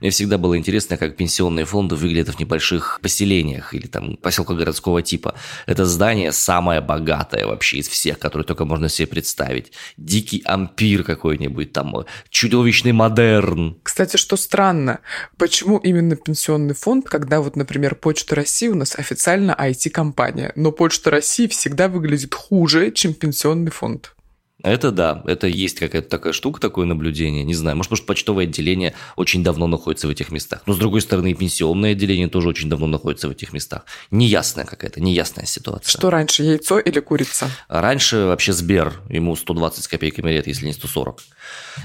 Мне 0.00 0.10
всегда 0.10 0.38
было 0.38 0.58
интересно, 0.58 0.96
как 0.96 1.16
пенсионные 1.16 1.64
фонды 1.64 1.94
выглядят 1.94 2.34
в 2.34 2.40
небольших 2.40 2.98
поселениях 3.00 3.74
или 3.74 3.86
там 3.86 4.16
поселках 4.16 4.58
городского 4.58 5.02
типа. 5.02 5.34
Это 5.66 5.86
здание 5.86 6.32
самое 6.32 6.80
богатое 6.80 7.46
вообще 7.46 7.78
из 7.78 7.88
всех, 7.88 8.18
которые 8.18 8.44
только 8.44 8.64
можно 8.64 8.88
себе 8.88 9.06
представить. 9.06 9.72
Дикий 9.96 10.42
ампир 10.44 11.04
какой-нибудь 11.04 11.72
там, 11.72 11.94
чудовищный 12.30 12.92
модерн. 12.92 13.78
Кстати, 13.82 14.16
что 14.16 14.36
странно, 14.36 15.00
почему 15.36 15.78
именно 15.78 16.16
пенсионный 16.16 16.74
фонд, 16.74 17.08
когда 17.08 17.40
вот, 17.40 17.56
например, 17.56 17.94
Почта 17.94 18.34
России 18.34 18.68
у 18.68 18.74
нас 18.74 18.98
официально 18.98 19.52
IT-компания, 19.52 20.52
но 20.56 20.71
Почта 20.72 21.10
России 21.10 21.46
всегда 21.46 21.88
выглядит 21.88 22.34
хуже, 22.34 22.90
чем 22.90 23.14
пенсионный 23.14 23.70
фонд. 23.70 24.14
Это 24.62 24.92
да, 24.92 25.22
это 25.26 25.48
есть 25.48 25.78
какая-то 25.80 26.08
такая 26.08 26.32
штука, 26.32 26.60
такое 26.60 26.86
наблюдение. 26.86 27.42
Не 27.42 27.54
знаю, 27.54 27.76
может, 27.76 27.90
может, 27.90 28.06
почтовое 28.06 28.44
отделение 28.44 28.94
очень 29.16 29.42
давно 29.42 29.66
находится 29.66 30.06
в 30.06 30.10
этих 30.10 30.30
местах. 30.30 30.62
Но, 30.66 30.74
с 30.74 30.78
другой 30.78 31.00
стороны, 31.00 31.32
и 31.32 31.34
пенсионное 31.34 31.92
отделение 31.92 32.28
тоже 32.28 32.48
очень 32.48 32.68
давно 32.68 32.86
находится 32.86 33.28
в 33.28 33.32
этих 33.32 33.52
местах. 33.52 33.84
Неясная 34.10 34.64
какая-то, 34.64 35.00
неясная 35.00 35.46
ситуация. 35.46 35.90
Что 35.90 36.10
раньше, 36.10 36.44
яйцо 36.44 36.78
или 36.78 37.00
курица? 37.00 37.50
Раньше 37.68 38.26
вообще 38.26 38.52
Сбер, 38.52 39.00
ему 39.08 39.34
120 39.34 39.82
с 39.82 39.88
копейками 39.88 40.30
лет, 40.30 40.46
если 40.46 40.66
не 40.66 40.72
140. 40.72 41.20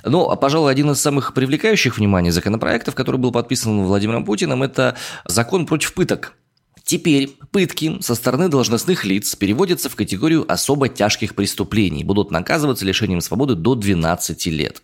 Ну, 0.06 0.30
а, 0.30 0.36
пожалуй, 0.36 0.72
один 0.72 0.92
из 0.92 1.02
самых 1.02 1.34
привлекающих 1.34 1.98
внимания 1.98 2.32
законопроектов, 2.32 2.94
который 2.94 3.18
был 3.18 3.32
подписан 3.32 3.86
Владимиром 3.86 4.24
Путиным, 4.24 4.62
это 4.62 4.96
закон 5.26 5.66
против 5.66 5.94
пыток. 5.96 6.36
Теперь 6.88 7.32
пытки 7.52 7.98
со 8.00 8.16
стороны 8.16 8.48
должностных 8.48 9.04
лиц 9.04 9.36
переводятся 9.36 9.90
в 9.90 9.98
категорию 9.98 10.50
особо 10.50 10.88
тяжких 10.88 11.36
преступлений, 11.36 12.06
будут 12.06 12.32
наказываться 12.32 12.86
лишением 12.86 13.20
свободы 13.20 13.56
до 13.56 13.76
12 13.76 14.46
лет. 14.46 14.82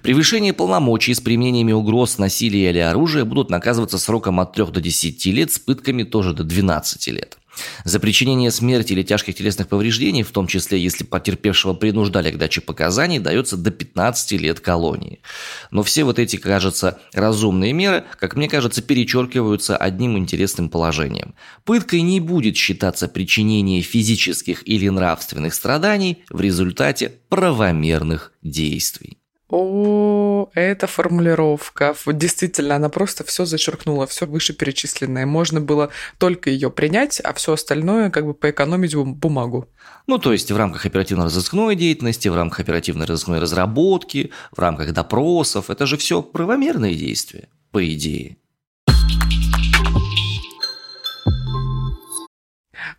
Превышение 0.00 0.54
полномочий 0.54 1.12
с 1.12 1.20
применениями 1.20 1.72
угроз, 1.72 2.16
насилия 2.16 2.70
или 2.70 2.78
оружия 2.78 3.26
будут 3.26 3.50
наказываться 3.50 3.98
сроком 3.98 4.40
от 4.40 4.54
3 4.54 4.68
до 4.68 4.80
10 4.80 5.26
лет, 5.26 5.52
с 5.52 5.58
пытками 5.58 6.04
тоже 6.04 6.32
до 6.32 6.42
12 6.42 7.08
лет. 7.08 7.36
За 7.84 8.00
причинение 8.00 8.50
смерти 8.50 8.92
или 8.92 9.02
тяжких 9.02 9.34
телесных 9.34 9.68
повреждений, 9.68 10.22
в 10.22 10.30
том 10.30 10.46
числе 10.46 10.78
если 10.78 11.04
потерпевшего 11.04 11.74
принуждали 11.74 12.30
к 12.30 12.38
даче 12.38 12.60
показаний, 12.60 13.18
дается 13.18 13.56
до 13.56 13.70
15 13.70 14.32
лет 14.40 14.60
колонии. 14.60 15.20
Но 15.70 15.82
все 15.82 16.04
вот 16.04 16.18
эти, 16.18 16.36
кажется, 16.36 16.98
разумные 17.12 17.72
меры, 17.72 18.04
как 18.18 18.36
мне 18.36 18.48
кажется, 18.48 18.82
перечеркиваются 18.82 19.76
одним 19.76 20.18
интересным 20.18 20.68
положением. 20.68 21.34
Пыткой 21.64 22.02
не 22.02 22.20
будет 22.20 22.56
считаться 22.56 23.08
причинение 23.08 23.82
физических 23.82 24.66
или 24.66 24.88
нравственных 24.88 25.54
страданий 25.54 26.24
в 26.30 26.40
результате 26.40 27.12
правомерных 27.28 28.32
действий. 28.42 29.21
О, 29.54 30.48
эта 30.54 30.86
формулировка. 30.86 31.94
Действительно, 32.06 32.76
она 32.76 32.88
просто 32.88 33.22
все 33.22 33.44
зачеркнула, 33.44 34.06
все 34.06 34.24
вышеперечисленное. 34.24 35.26
Можно 35.26 35.60
было 35.60 35.90
только 36.16 36.48
ее 36.48 36.70
принять, 36.70 37.20
а 37.20 37.34
все 37.34 37.52
остальное 37.52 38.08
как 38.08 38.24
бы 38.24 38.32
поэкономить 38.32 38.94
бумагу. 38.94 39.68
Ну, 40.06 40.16
то 40.16 40.32
есть 40.32 40.50
в 40.50 40.56
рамках 40.56 40.86
оперативно-розыскной 40.86 41.76
деятельности, 41.76 42.28
в 42.28 42.34
рамках 42.34 42.60
оперативно-розыскной 42.60 43.40
разработки, 43.40 44.30
в 44.52 44.58
рамках 44.58 44.94
допросов. 44.94 45.68
Это 45.68 45.84
же 45.84 45.98
все 45.98 46.22
правомерные 46.22 46.94
действия, 46.94 47.50
по 47.72 47.86
идее. 47.86 48.38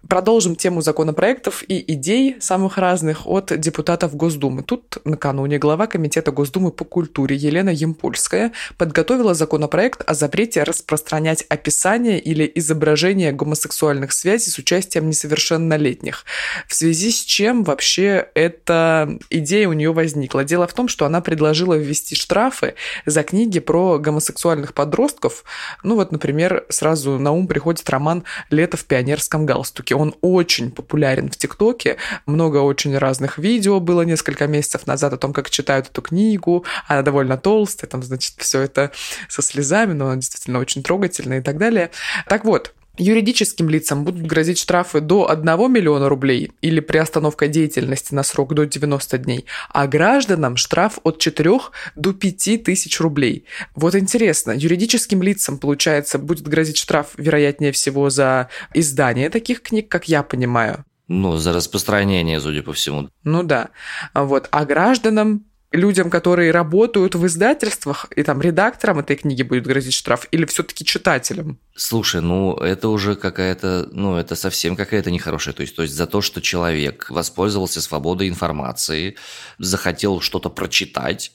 Продолжим 0.08 0.58
тему 0.58 0.82
законопроектов 0.82 1.64
и 1.66 1.94
идей 1.94 2.36
самых 2.42 2.78
разных 2.78 3.26
от 3.26 3.58
депутатов 3.58 4.16
Госдумы. 4.16 4.62
Тут 4.62 4.98
накануне 5.06 5.58
глава 5.60 5.88
Комитета 5.88 6.32
Госдумы 6.32 6.72
по 6.72 6.84
культуре 6.84 7.38
Елена 7.38 7.70
Емпольская 7.70 8.52
подготовила 8.78 9.34
законопроект 9.34 10.04
о 10.06 10.14
запрете 10.14 10.64
распространять 10.64 11.44
описание 11.44 12.20
или 12.20 12.52
изображение 12.54 13.32
гомосексуальных 13.32 14.12
связей 14.12 14.52
с 14.52 14.58
участием 14.58 15.08
несовершеннолетних. 15.08 16.26
В 16.68 16.76
связи 16.76 17.10
с 17.10 17.22
чем 17.22 17.64
вообще 17.64 18.28
эта 18.36 19.18
идея 19.30 19.70
у 19.70 19.74
нее 19.74 19.94
возникла? 19.94 20.44
Дело 20.44 20.68
в 20.68 20.74
том, 20.74 20.90
что 20.90 21.06
она 21.06 21.22
предложила 21.22 21.76
ввести 21.76 22.16
штрафы 22.16 22.76
за 23.06 23.24
книги 23.24 23.60
про 23.60 24.00
гомосексуальных 24.00 24.74
подростков. 24.74 25.46
Ну 25.82 25.96
вот, 25.96 26.12
например, 26.12 26.66
сразу 26.68 27.18
на 27.20 27.32
ум 27.32 27.48
приходит 27.48 27.90
роман 27.90 28.26
«Лето 28.50 28.76
в 28.76 28.84
пионерском 28.84 29.46
галстуке». 29.46 29.93
Он 29.94 30.16
очень 30.22 30.72
популярен 30.72 31.30
в 31.30 31.38
ТикТоке. 31.38 31.98
Много 32.26 32.58
очень 32.58 32.98
разных 32.98 33.38
видео 33.38 33.80
было 33.80 34.02
несколько 34.02 34.48
месяцев 34.48 34.88
назад 34.88 35.14
о 35.14 35.18
том, 35.18 35.34
как 35.34 35.50
читают 35.50 35.88
эту 35.88 36.02
книгу. 36.02 36.66
Она 36.88 37.02
довольно 37.02 37.38
толстая, 37.38 37.90
там, 37.90 38.04
значит, 38.04 38.36
все 38.38 38.62
это 38.62 38.92
со 39.30 39.42
слезами, 39.42 39.94
но 39.94 40.08
она 40.08 40.16
действительно 40.16 40.60
очень 40.60 40.84
трогательная 40.84 41.40
и 41.40 41.42
так 41.42 41.58
далее. 41.58 41.92
Так 42.28 42.46
вот, 42.46 42.74
Юридическим 42.98 43.70
лицам 43.70 44.04
будут 44.04 44.22
грозить 44.22 44.60
штрафы 44.60 45.00
до 45.00 45.30
1 45.32 45.46
миллиона 45.72 46.10
рублей 46.10 46.52
или 46.62 46.80
приостановка 46.80 47.48
деятельности 47.48 48.14
на 48.14 48.22
срок 48.22 48.54
до 48.54 48.66
90 48.66 49.18
дней, 49.18 49.46
а 49.70 49.88
гражданам 49.88 50.58
штраф 50.58 51.00
от 51.04 51.18
4 51.18 51.60
до 51.96 52.14
5 52.14 52.64
тысяч 52.64 53.00
рублей. 53.00 53.46
Вот 53.74 53.96
интересно, 53.96 54.52
юридическим 54.52 55.24
лицам, 55.24 55.58
получается, 55.58 56.20
будет 56.20 56.48
грозить 56.48 56.78
штраф, 56.78 57.14
вероятнее 57.18 57.72
всего, 57.72 58.12
за 58.12 58.50
издание 58.76 59.32
таких 59.32 59.64
книг, 59.64 59.90
как 59.90 60.08
я 60.08 60.22
понимаю. 60.22 60.86
Ну, 61.08 61.38
за 61.38 61.52
распространение, 61.52 62.40
судя 62.40 62.62
по 62.62 62.74
всему. 62.74 63.10
Ну 63.24 63.44
да. 63.44 63.70
Вот. 64.14 64.48
А 64.52 64.66
гражданам 64.66 65.46
людям, 65.74 66.10
которые 66.10 66.52
работают 66.52 67.16
в 67.16 67.26
издательствах, 67.26 68.08
и 68.16 68.24
там 68.24 68.42
редакторам 68.42 69.00
этой 69.00 69.16
книги 69.16 69.44
будет 69.44 69.66
грозить 69.66 69.94
штраф, 69.94 70.28
или 70.32 70.46
все-таки 70.46 70.86
читателям? 70.86 71.60
Слушай, 71.76 72.22
ну 72.22 72.56
это 72.56 72.88
уже 72.90 73.16
какая-то, 73.16 73.90
ну 73.92 74.16
это 74.16 74.36
совсем 74.36 74.76
какая-то 74.76 75.12
нехорошая. 75.12 75.54
То 75.54 75.62
есть, 75.62 75.76
то 75.76 75.82
есть 75.82 75.94
за 75.94 76.08
то, 76.08 76.22
что 76.22 76.42
человек 76.42 77.10
воспользовался 77.10 77.82
свободой 77.82 78.30
информации, 78.30 79.16
захотел 79.58 80.22
что-то 80.22 80.50
прочитать, 80.50 81.34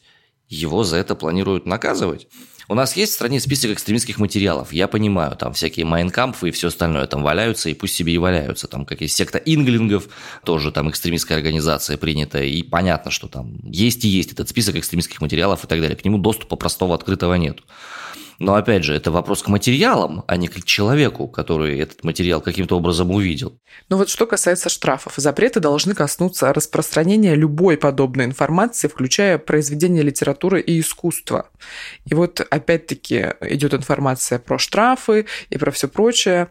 его 0.49 0.85
за 0.85 0.97
это 0.97 1.14
планируют 1.14 1.66
наказывать. 1.66 2.28
У 2.70 2.75
нас 2.75 2.96
есть 2.96 3.12
в 3.12 3.14
стране 3.14 3.40
список 3.40 3.70
экстремистских 3.70 4.18
материалов. 4.18 4.75
Я 4.75 4.88
понимаю, 4.88 5.34
там 5.37 5.54
всякие 5.54 5.87
майнкампы 5.87 6.50
и 6.50 6.52
все 6.52 6.68
остальное 6.68 7.06
там 7.06 7.22
валяются, 7.22 7.70
и 7.70 7.75
пусть 7.75 7.94
себе 7.94 8.12
и 8.12 8.18
валяются. 8.18 8.68
Там 8.68 8.84
как 8.84 9.00
есть 9.00 9.16
секта 9.16 9.38
инглингов, 9.38 10.08
тоже 10.44 10.70
там 10.70 10.90
экстремистская 10.90 11.38
организация 11.38 11.96
принята, 11.96 12.42
и 12.42 12.62
понятно, 12.62 13.10
что 13.10 13.26
там 13.26 13.58
есть 13.64 14.04
и 14.04 14.08
есть 14.08 14.32
этот 14.32 14.50
список 14.50 14.76
экстремистских 14.76 15.22
материалов 15.22 15.64
и 15.64 15.66
так 15.66 15.80
далее. 15.80 15.96
К 15.96 16.04
нему 16.04 16.18
доступа 16.18 16.56
простого 16.56 16.94
открытого 16.94 17.34
нет. 17.37 17.60
Но 18.38 18.54
опять 18.54 18.85
же, 18.85 18.95
это 18.95 19.11
вопрос 19.11 19.42
к 19.42 19.49
материалам, 19.49 20.25
а 20.28 20.37
не 20.37 20.47
к 20.47 20.64
человеку, 20.64 21.26
который 21.26 21.78
этот 21.80 22.04
материал 22.04 22.40
каким-то 22.40 22.76
образом 22.76 23.11
увидел. 23.11 23.59
Ну 23.88 23.97
вот 23.97 24.09
что 24.09 24.26
касается 24.26 24.68
штрафов, 24.68 25.14
запреты 25.16 25.59
должны 25.59 25.95
коснуться 25.95 26.52
распространения 26.52 27.35
любой 27.35 27.76
подобной 27.76 28.26
информации, 28.26 28.87
включая 28.87 29.38
произведения 29.38 30.02
литературы 30.02 30.61
и 30.61 30.78
искусства. 30.78 31.49
И 32.07 32.14
вот 32.14 32.40
опять-таки 32.40 33.35
идет 33.40 33.75
информация 33.75 34.38
про 34.38 34.59
штрафы 34.59 35.26
и 35.50 35.59
про 35.59 35.73
все 35.73 35.88
прочее. 35.88 36.49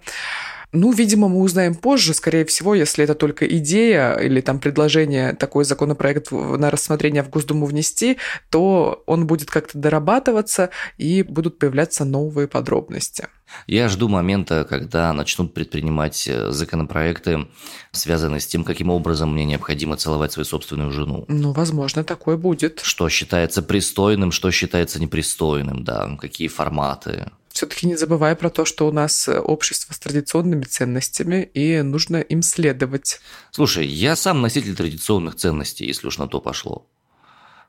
Ну, 0.73 0.91
видимо, 0.91 1.29
мы 1.29 1.39
узнаем 1.39 1.75
позже, 1.75 2.13
скорее 2.13 2.45
всего, 2.45 2.75
если 2.75 3.03
это 3.03 3.15
только 3.15 3.47
идея 3.47 4.15
или 4.15 4.41
там 4.41 4.59
предложение 4.59 5.33
такой 5.33 5.63
законопроект 5.63 6.31
на 6.31 6.69
рассмотрение 6.69 7.23
в 7.23 7.29
Госдуму 7.29 7.65
внести, 7.65 8.17
то 8.49 9.03
он 9.05 9.27
будет 9.27 9.49
как-то 9.49 9.77
дорабатываться 9.77 10.69
и 10.97 11.23
будут 11.23 11.57
появляться 11.57 12.03
новые 12.03 12.47
подробности. 12.47 13.27
Я 13.65 13.87
жду 13.87 14.09
момента, 14.09 14.65
когда 14.65 15.13
начнут 15.13 15.53
предпринимать 15.53 16.27
э, 16.27 16.51
законопроекты, 16.51 17.47
связанные 17.91 18.41
с 18.41 18.47
тем, 18.47 18.65
каким 18.65 18.89
образом 18.89 19.31
мне 19.31 19.45
необходимо 19.45 19.95
целовать 19.95 20.33
свою 20.33 20.45
собственную 20.45 20.91
жену. 20.91 21.23
Ну, 21.29 21.53
возможно, 21.53 22.03
такое 22.03 22.35
будет. 22.35 22.81
Что 22.83 23.07
считается 23.07 23.61
пристойным, 23.61 24.33
что 24.33 24.51
считается 24.51 24.99
непристойным, 24.99 25.85
да, 25.85 26.17
какие 26.19 26.49
форматы 26.49 27.31
все-таки 27.57 27.87
не 27.87 27.95
забывая 27.95 28.35
про 28.35 28.49
то, 28.49 28.65
что 28.65 28.87
у 28.87 28.91
нас 28.91 29.27
э, 29.27 29.39
общество 29.39 29.93
с 29.93 29.99
традиционными 29.99 30.63
ценностями, 30.63 31.49
и 31.53 31.81
нужно 31.81 32.17
им 32.17 32.43
следовать. 32.43 33.19
Слушай, 33.51 33.87
я 33.87 34.15
сам 34.15 34.41
носитель 34.41 34.75
традиционных 34.75 35.35
ценностей, 35.35 35.85
если 35.85 36.07
уж 36.07 36.19
на 36.19 36.27
то 36.27 36.39
пошло. 36.39 36.87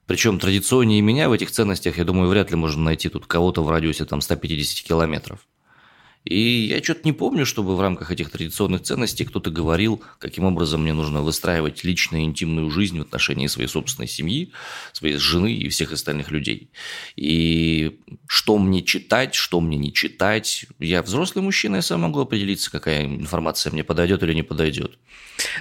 Причем 0.07 0.39
традиционнее 0.39 1.01
меня 1.01 1.31
в 1.31 1.33
этих 1.33 1.51
ценностях, 1.51 1.97
я 1.97 2.05
думаю, 2.05 2.29
вряд 2.29 2.51
ли 2.51 2.57
можно 2.57 2.83
найти 2.83 3.09
тут 3.09 3.27
кого-то 3.27 3.65
в 3.65 3.71
радиусе 3.71 4.05
там 4.05 4.21
150 4.21 4.87
километров. 4.87 5.41
И 6.29 6.67
я 6.67 6.83
что-то 6.83 7.01
не 7.05 7.15
помню, 7.15 7.47
чтобы 7.47 7.75
в 7.75 7.81
рамках 7.81 8.11
этих 8.11 8.31
традиционных 8.31 8.83
ценностей 8.83 9.25
кто-то 9.25 9.51
говорил, 9.51 10.03
каким 10.19 10.45
образом 10.45 10.83
мне 10.83 10.93
нужно 10.93 11.23
выстраивать 11.23 11.85
личную 11.85 12.25
интимную 12.25 12.71
жизнь 12.71 12.99
в 12.99 13.03
отношении 13.03 13.47
своей 13.47 13.69
собственной 13.69 14.09
семьи, 14.09 14.53
своей 14.93 15.17
жены 15.17 15.55
и 15.55 15.71
всех 15.71 15.91
остальных 15.93 16.31
людей. 16.31 16.71
И 17.17 17.99
что 18.27 18.59
мне 18.59 18.83
читать, 18.83 19.35
что 19.35 19.59
мне 19.63 19.79
не 19.79 19.91
читать. 19.91 20.67
Я 20.79 21.03
взрослый 21.03 21.43
мужчина, 21.43 21.77
я 21.77 21.83
сам 21.83 22.03
могу 22.03 22.21
определиться, 22.21 22.71
какая 22.71 23.07
информация 23.07 23.73
мне 23.73 23.83
подойдет 23.83 24.23
или 24.23 24.35
не 24.35 24.43
подойдет. 24.43 24.99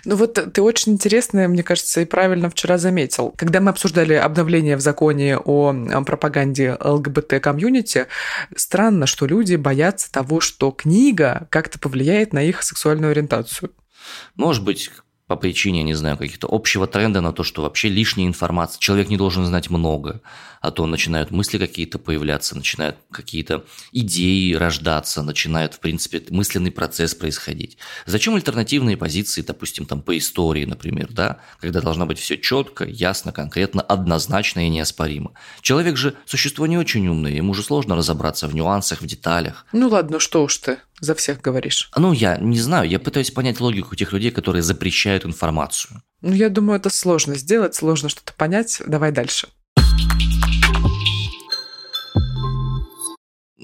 Ну 0.05 0.15
вот 0.15 0.33
ты 0.33 0.61
очень 0.61 0.93
интересно, 0.93 1.47
мне 1.47 1.63
кажется, 1.63 2.01
и 2.01 2.05
правильно 2.05 2.49
вчера 2.49 2.77
заметил. 2.77 3.33
Когда 3.37 3.61
мы 3.61 3.69
обсуждали 3.69 4.15
обновление 4.15 4.75
в 4.75 4.81
законе 4.81 5.37
о 5.37 5.71
пропаганде 6.03 6.75
ЛГБТ-комьюнити, 6.83 8.07
странно, 8.55 9.05
что 9.05 9.27
люди 9.27 9.55
боятся 9.55 10.11
того, 10.11 10.41
что 10.41 10.56
книга 10.71 11.47
как-то 11.51 11.79
повлияет 11.79 12.33
на 12.33 12.43
их 12.43 12.63
сексуальную 12.63 13.11
ориентацию. 13.11 13.71
Может 14.35 14.63
быть, 14.63 14.91
по 15.27 15.35
причине, 15.35 15.83
не 15.83 15.93
знаю, 15.93 16.17
каких-то 16.17 16.47
общего 16.49 16.87
тренда 16.87 17.19
на 17.19 17.33
то, 17.33 17.43
что 17.43 17.61
вообще 17.61 17.89
лишняя 17.89 18.27
информация, 18.27 18.79
человек 18.79 19.09
не 19.09 19.17
должен 19.17 19.45
знать 19.45 19.69
много, 19.69 20.21
а 20.61 20.71
то 20.71 20.85
начинают 20.85 21.31
мысли 21.31 21.57
какие-то 21.57 21.99
появляться, 21.99 22.55
начинают 22.55 22.95
какие-то 23.11 23.65
идеи 23.91 24.53
рождаться, 24.53 25.23
начинают, 25.23 25.73
в 25.73 25.79
принципе, 25.81 26.23
мысленный 26.29 26.71
процесс 26.71 27.13
происходить. 27.13 27.77
Зачем 28.05 28.35
альтернативные 28.35 28.95
позиции, 28.95 29.41
допустим, 29.41 29.85
там 29.85 30.01
по 30.01 30.17
истории, 30.17 30.63
например, 30.63 31.09
да, 31.11 31.39
когда 31.59 31.81
должно 31.81 32.05
быть 32.05 32.19
все 32.19 32.37
четко, 32.37 32.85
ясно, 32.85 33.33
конкретно, 33.33 33.81
однозначно 33.81 34.65
и 34.65 34.69
неоспоримо. 34.69 35.33
Человек 35.61 35.97
же 35.97 36.15
существо 36.25 36.67
не 36.67 36.77
очень 36.77 37.05
умное, 37.07 37.33
ему 37.33 37.53
же 37.53 37.63
сложно 37.63 37.97
разобраться 37.97 38.47
в 38.47 38.55
нюансах, 38.55 39.01
в 39.01 39.05
деталях. 39.05 39.65
Ну 39.73 39.89
ладно, 39.89 40.19
что 40.19 40.43
уж 40.43 40.57
ты 40.57 40.79
за 40.99 41.15
всех 41.15 41.41
говоришь. 41.41 41.89
Ну, 41.95 42.13
я 42.13 42.37
не 42.37 42.59
знаю, 42.59 42.89
я 42.89 42.99
пытаюсь 42.99 43.31
понять 43.31 43.59
логику 43.59 43.95
тех 43.95 44.13
людей, 44.13 44.31
которые 44.31 44.61
запрещают 44.61 45.25
информацию. 45.25 46.01
Ну, 46.21 46.33
я 46.33 46.49
думаю, 46.49 46.79
это 46.79 46.89
сложно 46.89 47.35
сделать, 47.35 47.75
сложно 47.75 48.09
что-то 48.09 48.33
понять. 48.33 48.81
Давай 48.85 49.11
дальше. 49.11 49.47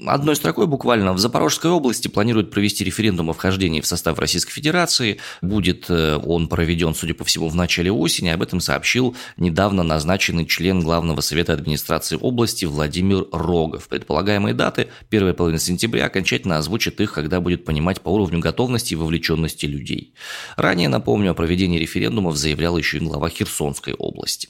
Одной 0.06 0.36
строкой 0.36 0.66
буквально 0.66 1.12
в 1.12 1.18
Запорожской 1.18 1.70
области 1.70 2.08
планируют 2.08 2.50
провести 2.50 2.84
референдум 2.84 3.30
о 3.30 3.32
вхождении 3.32 3.80
в 3.80 3.86
состав 3.86 4.18
Российской 4.18 4.52
Федерации. 4.52 5.18
Будет 5.40 5.86
э, 5.88 6.16
он 6.16 6.48
проведен, 6.48 6.94
судя 6.94 7.14
по 7.14 7.24
всему, 7.24 7.48
в 7.48 7.54
начале 7.54 7.90
осени. 7.90 8.28
Об 8.28 8.42
этом 8.42 8.60
сообщил 8.60 9.16
недавно 9.36 9.82
назначенный 9.82 10.46
член 10.46 10.80
Главного 10.80 11.20
совета 11.20 11.54
администрации 11.54 12.18
области 12.20 12.64
Владимир 12.64 13.26
Рогов. 13.32 13.88
Предполагаемые 13.88 14.54
даты– 14.54 14.88
первая 15.08 15.32
половина 15.32 15.58
сентября, 15.58 16.06
окончательно 16.06 16.58
озвучит 16.58 17.00
их, 17.00 17.12
когда 17.12 17.40
будет 17.40 17.64
понимать 17.64 18.00
по 18.00 18.10
уровню 18.10 18.40
готовности 18.40 18.94
и 18.94 18.96
вовлеченности 18.96 19.66
людей. 19.66 20.14
Ранее, 20.56 20.88
напомню, 20.88 21.30
о 21.30 21.34
проведении 21.34 21.78
референдумов 21.78 22.36
заявлял 22.36 22.76
еще 22.76 22.98
и 22.98 23.00
глава 23.00 23.28
Херсонской 23.28 23.94
области. 23.94 24.48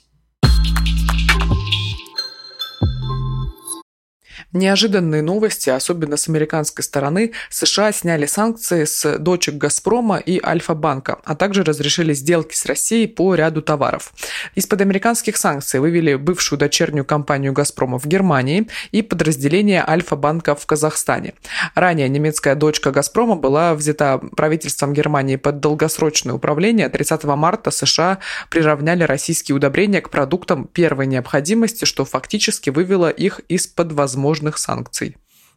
Неожиданные 4.55 5.21
новости, 5.21 5.69
особенно 5.69 6.17
с 6.17 6.29
американской 6.29 6.85
стороны, 6.85 7.33
США 7.51 7.91
сняли 7.91 8.27
санкции 8.27 8.85
с 8.85 9.19
дочек 9.19 9.57
«Газпрома» 9.57 10.19
и 10.19 10.41
«Альфа-банка», 10.41 11.19
а 11.25 11.35
также 11.35 11.65
разрешили 11.65 12.15
сделки 12.15 12.55
с 12.55 12.65
Россией 12.65 13.09
по 13.09 13.35
ряду 13.35 13.63
товаров. 13.63 14.13
Из-под 14.55 14.81
американских 14.81 15.39
санкций 15.39 15.81
вывели 15.81 16.15
бывшую 16.15 16.57
дочернюю 16.57 17.05
компанию 17.05 17.53
«Газпрома» 17.53 17.99
в 17.99 18.07
Германии 18.07 18.69
и 18.93 19.03
подразделение 19.03 19.85
«Альфа-банка» 19.85 20.55
в 20.55 20.65
Казахстане. 20.67 21.35
Ранее 21.75 22.09
немецкая 22.09 22.55
дочка 22.55 22.93
«Газпрома» 22.93 23.35
была 23.35 23.75
взята 23.75 24.21
правительством 24.37 24.93
Германии 24.93 25.35
под 25.35 25.59
долгосрочное 25.59 26.33
управление. 26.33 26.89
30 26.89 27.25
марта 27.25 27.73
США 27.73 28.19
приравняли 28.51 29.03
российские 29.03 29.57
удобрения 29.57 30.01
к 30.01 30.11
продуктам 30.11 30.69
первой 30.69 31.09
необходимости, 31.09 31.87
что 31.87 32.05
фактически 32.05 32.71
вывело 32.71 33.11
их 33.11 33.41
из-под 33.49 33.91
возможности 33.91 34.44
возможных 34.45 34.59
санкций. 34.59 35.17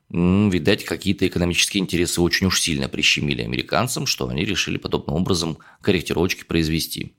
Видать, 0.09 0.85
какие-то 0.85 1.27
экономические 1.27 1.83
интересы 1.83 2.21
очень 2.21 2.47
уж 2.47 2.61
сильно 2.61 2.87
прищемили 2.87 3.41
американцам, 3.41 4.05
что 4.05 4.29
они 4.29 4.45
решили 4.45 4.77
подобным 4.77 5.17
образом 5.17 5.57
корректировочки 5.81 6.45
произвести. 6.45 7.13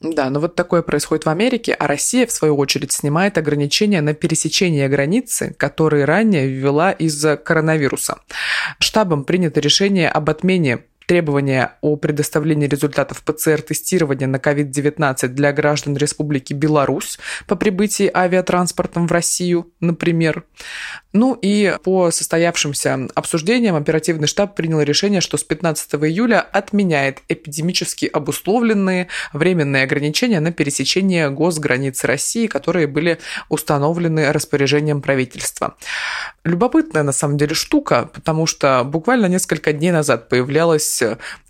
Да, 0.00 0.30
но 0.30 0.40
вот 0.40 0.54
такое 0.54 0.80
происходит 0.80 1.26
в 1.26 1.28
Америке, 1.28 1.74
а 1.74 1.86
Россия, 1.86 2.26
в 2.26 2.32
свою 2.32 2.56
очередь, 2.56 2.92
снимает 2.92 3.36
ограничения 3.36 4.00
на 4.00 4.14
пересечение 4.14 4.88
границы, 4.88 5.54
которые 5.58 6.06
ранее 6.06 6.48
ввела 6.48 6.92
из-за 6.92 7.36
коронавируса. 7.36 8.22
Штабом 8.78 9.24
принято 9.24 9.60
решение 9.60 10.08
об 10.08 10.30
отмене 10.30 10.84
требования 11.10 11.72
о 11.80 11.96
предоставлении 11.96 12.68
результатов 12.68 13.24
ПЦР-тестирования 13.24 14.28
на 14.28 14.36
COVID-19 14.36 15.26
для 15.26 15.52
граждан 15.52 15.96
Республики 15.96 16.52
Беларусь 16.52 17.18
по 17.48 17.56
прибытии 17.56 18.08
авиатранспортом 18.14 19.08
в 19.08 19.10
Россию, 19.10 19.72
например. 19.80 20.44
Ну 21.12 21.36
и 21.42 21.74
по 21.82 22.12
состоявшимся 22.12 23.08
обсуждениям 23.16 23.74
оперативный 23.74 24.28
штаб 24.28 24.54
принял 24.54 24.80
решение, 24.82 25.20
что 25.20 25.36
с 25.36 25.42
15 25.42 25.96
июля 25.96 26.40
отменяет 26.40 27.22
эпидемически 27.28 28.06
обусловленные 28.06 29.08
временные 29.32 29.82
ограничения 29.82 30.38
на 30.38 30.52
пересечение 30.52 31.28
госграниц 31.30 32.04
России, 32.04 32.46
которые 32.46 32.86
были 32.86 33.18
установлены 33.48 34.30
распоряжением 34.30 35.02
правительства. 35.02 35.76
Любопытная 36.44 37.02
на 37.02 37.12
самом 37.12 37.36
деле 37.36 37.54
штука, 37.54 38.08
потому 38.14 38.46
что 38.46 38.84
буквально 38.84 39.26
несколько 39.26 39.72
дней 39.72 39.90
назад 39.90 40.28
появлялась 40.28 40.99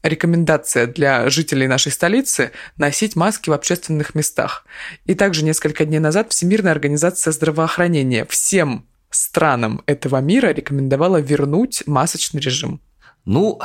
рекомендация 0.02 0.86
для 0.86 1.28
жителей 1.30 1.66
нашей 1.66 1.92
столицы 1.92 2.52
носить 2.76 3.16
маски 3.16 3.50
в 3.50 3.52
общественных 3.52 4.14
местах. 4.14 4.64
И 5.04 5.14
также 5.14 5.44
несколько 5.44 5.84
дней 5.84 5.98
назад 5.98 6.32
Всемирная 6.32 6.72
организация 6.72 7.32
здравоохранения 7.32 8.24
всем 8.26 8.86
странам 9.10 9.82
этого 9.86 10.20
мира 10.20 10.48
рекомендовала 10.48 11.20
вернуть 11.20 11.82
масочный 11.86 12.40
режим. 12.40 12.80
Ну, 13.24 13.60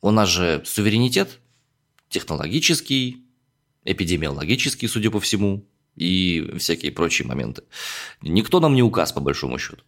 у 0.00 0.10
нас 0.10 0.28
же 0.28 0.62
суверенитет 0.64 1.40
технологический, 2.08 3.24
эпидемиологический, 3.84 4.88
судя 4.88 5.10
по 5.10 5.20
всему, 5.20 5.66
и 5.96 6.54
всякие 6.58 6.92
прочие 6.92 7.26
моменты. 7.26 7.64
Никто 8.22 8.60
нам 8.60 8.74
не 8.74 8.82
указ, 8.82 9.12
по 9.12 9.20
большому 9.20 9.58
счету. 9.58 9.82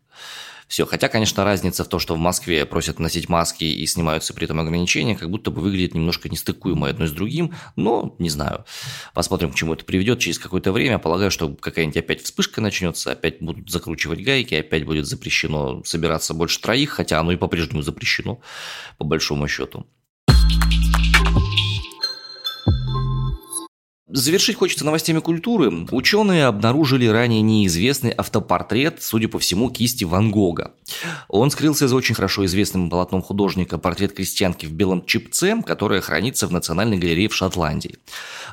Все. 0.71 0.87
Хотя, 0.87 1.09
конечно, 1.09 1.43
разница 1.45 1.83
в 1.83 1.89
том, 1.89 1.99
что 1.99 2.15
в 2.15 2.19
Москве 2.19 2.65
просят 2.65 3.01
носить 3.01 3.29
маски 3.29 3.65
и 3.65 3.85
снимаются 3.87 4.33
при 4.33 4.45
этом 4.45 4.61
ограничения, 4.61 5.17
как 5.17 5.29
будто 5.29 5.51
бы 5.51 5.61
выглядит 5.61 5.95
немножко 5.95 6.29
нестыкуемо 6.29 6.89
одно 6.89 7.09
с 7.09 7.11
другим, 7.11 7.57
но 7.75 8.15
не 8.21 8.31
знаю. 8.31 8.65
Посмотрим, 9.13 9.51
к 9.51 9.57
чему 9.57 9.75
это 9.75 9.85
приведет 9.85 10.21
через 10.21 10.39
какое-то 10.39 10.71
время. 10.71 11.01
Полагаю, 11.01 11.33
что 11.33 11.49
какая-нибудь 11.49 11.97
опять 11.97 12.23
вспышка 12.23 12.61
начнется, 12.61 13.11
опять 13.11 13.43
будут 13.43 13.69
закручивать 13.69 14.23
гайки, 14.23 14.55
опять 14.55 14.85
будет 14.85 15.07
запрещено 15.07 15.83
собираться 15.83 16.35
больше 16.35 16.61
троих, 16.61 16.91
хотя 16.91 17.19
оно 17.19 17.33
и 17.33 17.37
по-прежнему 17.37 17.83
запрещено, 17.83 18.41
по 18.97 19.05
большому 19.05 19.49
счету. 19.49 19.89
Завершить 24.13 24.57
хочется 24.57 24.85
новостями 24.85 25.21
культуры. 25.21 25.87
Ученые 25.93 26.47
обнаружили 26.47 27.07
ранее 27.07 27.43
неизвестный 27.43 28.11
автопортрет, 28.11 29.01
судя 29.01 29.29
по 29.29 29.39
всему, 29.39 29.71
кисти 29.71 30.03
Ван 30.03 30.33
Гога. 30.33 30.73
Он 31.29 31.51
скрылся 31.53 31.87
за 31.87 31.95
очень 31.95 32.17
хорошо 32.17 32.45
известным 32.45 32.91
полотном 32.91 33.23
художника 33.23 33.79
«Портрет 33.79 34.13
крестьянки 34.13 34.67
в 34.67 34.73
белом 34.73 35.07
чипце», 35.07 35.63
которое 35.65 36.01
хранится 36.01 36.49
в 36.49 36.53
Национальной 36.53 36.99
галерее 36.99 37.29
в 37.29 37.37
Шотландии. 37.37 37.99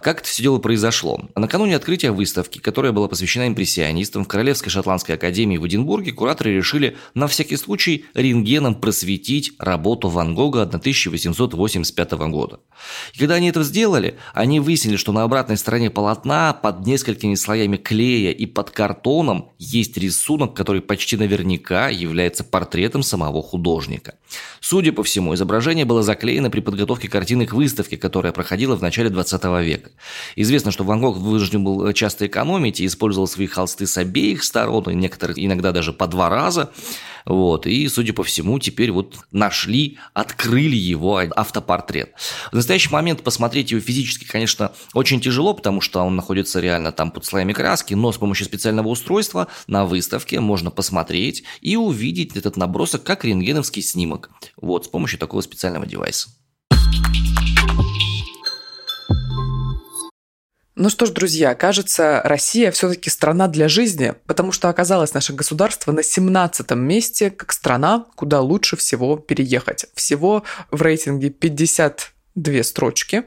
Как 0.01 0.19
это 0.19 0.27
все 0.27 0.43
дело 0.43 0.59
произошло? 0.59 1.21
Накануне 1.35 1.75
открытия 1.75 2.11
выставки, 2.11 2.59
которая 2.59 2.91
была 2.91 3.07
посвящена 3.07 3.47
импрессионистам 3.47 4.25
в 4.25 4.27
Королевской 4.27 4.69
шотландской 4.69 5.15
академии 5.15 5.57
в 5.57 5.65
Эдинбурге, 5.65 6.11
кураторы 6.11 6.53
решили 6.53 6.97
на 7.15 7.27
всякий 7.27 7.57
случай 7.57 8.05
рентгеном 8.13 8.75
просветить 8.75 9.53
работу 9.57 10.09
Ван 10.09 10.35
Гога 10.35 10.61
1885 10.61 12.11
года. 12.11 12.59
И 13.13 13.17
когда 13.19 13.35
они 13.35 13.49
это 13.49 13.63
сделали, 13.63 14.17
они 14.35 14.59
выяснили, 14.59 14.97
что 14.97 15.11
на 15.11 15.23
обратной 15.47 15.57
стороне 15.57 15.89
полотна 15.89 16.51
под 16.51 16.86
несколькими 16.86 17.36
слоями 17.36 17.77
клея 17.77 18.31
и 18.31 18.45
под 18.45 18.71
картоном 18.71 19.51
есть 19.57 19.95
рисунок, 19.97 20.53
который 20.53 20.81
почти 20.81 21.15
наверняка 21.15 21.88
является 21.88 22.43
портретом 22.43 23.01
самого 23.01 23.41
художника. 23.41 24.15
Судя 24.59 24.91
по 24.91 25.03
всему, 25.03 25.33
изображение 25.35 25.85
было 25.85 26.03
заклеено 26.03 26.49
при 26.49 26.59
подготовке 26.59 27.07
картины 27.07 27.45
к 27.45 27.53
выставке, 27.53 27.97
которая 27.97 28.33
проходила 28.33 28.75
в 28.75 28.81
начале 28.81 29.09
20 29.09 29.43
века. 29.63 29.91
Известно, 30.35 30.71
что 30.71 30.83
Ван 30.83 31.01
Гог 31.01 31.17
вынужден 31.17 31.63
был 31.63 31.93
часто 31.93 32.27
экономить 32.27 32.79
и 32.79 32.85
использовал 32.85 33.27
свои 33.27 33.47
холсты 33.47 33.87
с 33.87 33.97
обеих 33.97 34.43
сторон, 34.43 34.83
и 34.89 34.95
некоторых 34.95 35.37
иногда 35.39 35.71
даже 35.71 35.93
по 35.93 36.07
два 36.07 36.29
раза. 36.29 36.71
Вот. 37.27 37.67
И, 37.67 37.87
судя 37.89 38.13
по 38.13 38.23
всему, 38.23 38.57
теперь 38.57 38.91
вот 38.91 39.15
нашли, 39.31 39.97
открыли 40.13 40.75
его 40.75 41.17
автопортрет. 41.17 42.13
В 42.51 42.55
настоящий 42.55 42.89
момент 42.89 43.21
посмотреть 43.21 43.71
его 43.71 43.81
физически, 43.81 44.25
конечно, 44.25 44.71
очень 44.93 45.19
тяжело, 45.19 45.53
потому 45.53 45.81
что 45.81 46.01
он 46.01 46.15
находится 46.15 46.61
реально 46.61 46.93
там 46.93 47.11
под 47.11 47.25
слоями 47.25 47.51
краски, 47.51 47.93
но 47.95 48.13
с 48.13 48.17
помощью 48.17 48.45
специального 48.45 48.87
устройства 48.87 49.49
на 49.67 49.85
выставке 49.85 50.39
можно 50.39 50.71
посмотреть 50.71 51.43
и 51.59 51.75
увидеть 51.75 52.37
этот 52.37 52.55
набросок 52.55 53.03
как 53.03 53.25
рентгеновский 53.25 53.81
снимок. 53.81 54.16
Вот, 54.58 54.86
с 54.86 54.88
помощью 54.88 55.19
такого 55.19 55.41
специального 55.41 55.86
девайса. 55.86 56.30
Ну 60.80 60.91
что 60.91 61.08
ж, 61.08 61.10
друзья, 61.10 61.56
кажется, 61.56 62.21
Россия 62.23 62.69
все-таки 62.69 63.10
страна 63.10 63.47
для 63.47 63.67
жизни, 63.67 64.13
потому 64.27 64.51
что 64.51 64.69
оказалось 64.69 65.15
наше 65.15 65.34
государство 65.34 65.91
на 65.91 66.03
17 66.03 66.69
месте 66.71 67.32
как 67.32 67.51
страна, 67.51 68.06
куда 68.15 68.41
лучше 68.41 68.77
всего 68.77 69.17
переехать. 69.17 69.88
Всего 69.95 70.43
в 70.69 70.80
рейтинге 70.84 71.32
52 71.32 72.62
строчки. 72.62 73.23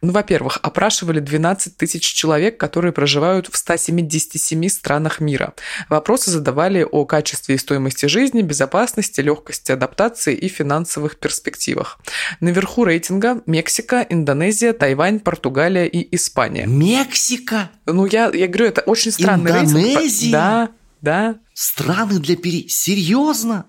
Ну, 0.00 0.12
во-первых, 0.12 0.58
опрашивали 0.62 1.20
12 1.20 1.76
тысяч 1.76 2.02
человек, 2.02 2.58
которые 2.58 2.92
проживают 2.92 3.48
в 3.48 3.56
177 3.56 4.68
странах 4.68 5.20
мира. 5.20 5.54
Вопросы 5.88 6.30
задавали 6.30 6.86
о 6.88 7.04
качестве 7.04 7.56
и 7.56 7.58
стоимости 7.58 8.06
жизни, 8.06 8.42
безопасности, 8.42 9.20
легкости 9.20 9.72
адаптации 9.72 10.34
и 10.34 10.48
финансовых 10.48 11.18
перспективах. 11.18 11.98
Наверху 12.40 12.84
рейтинга 12.84 13.42
Мексика, 13.46 14.06
Индонезия, 14.08 14.72
Тайвань, 14.72 15.20
Португалия 15.20 15.86
и 15.86 16.14
Испания. 16.14 16.66
Мексика? 16.66 17.70
Ну, 17.86 18.06
я, 18.06 18.30
я 18.32 18.46
говорю, 18.46 18.66
это 18.66 18.82
очень 18.82 19.10
странный 19.10 19.50
Индонезия? 19.50 19.98
рейтинг. 19.98 20.32
Да, 20.32 20.68
да. 21.00 21.36
Страны 21.54 22.20
для 22.20 22.36
пере... 22.36 22.68
Серьезно? 22.68 23.66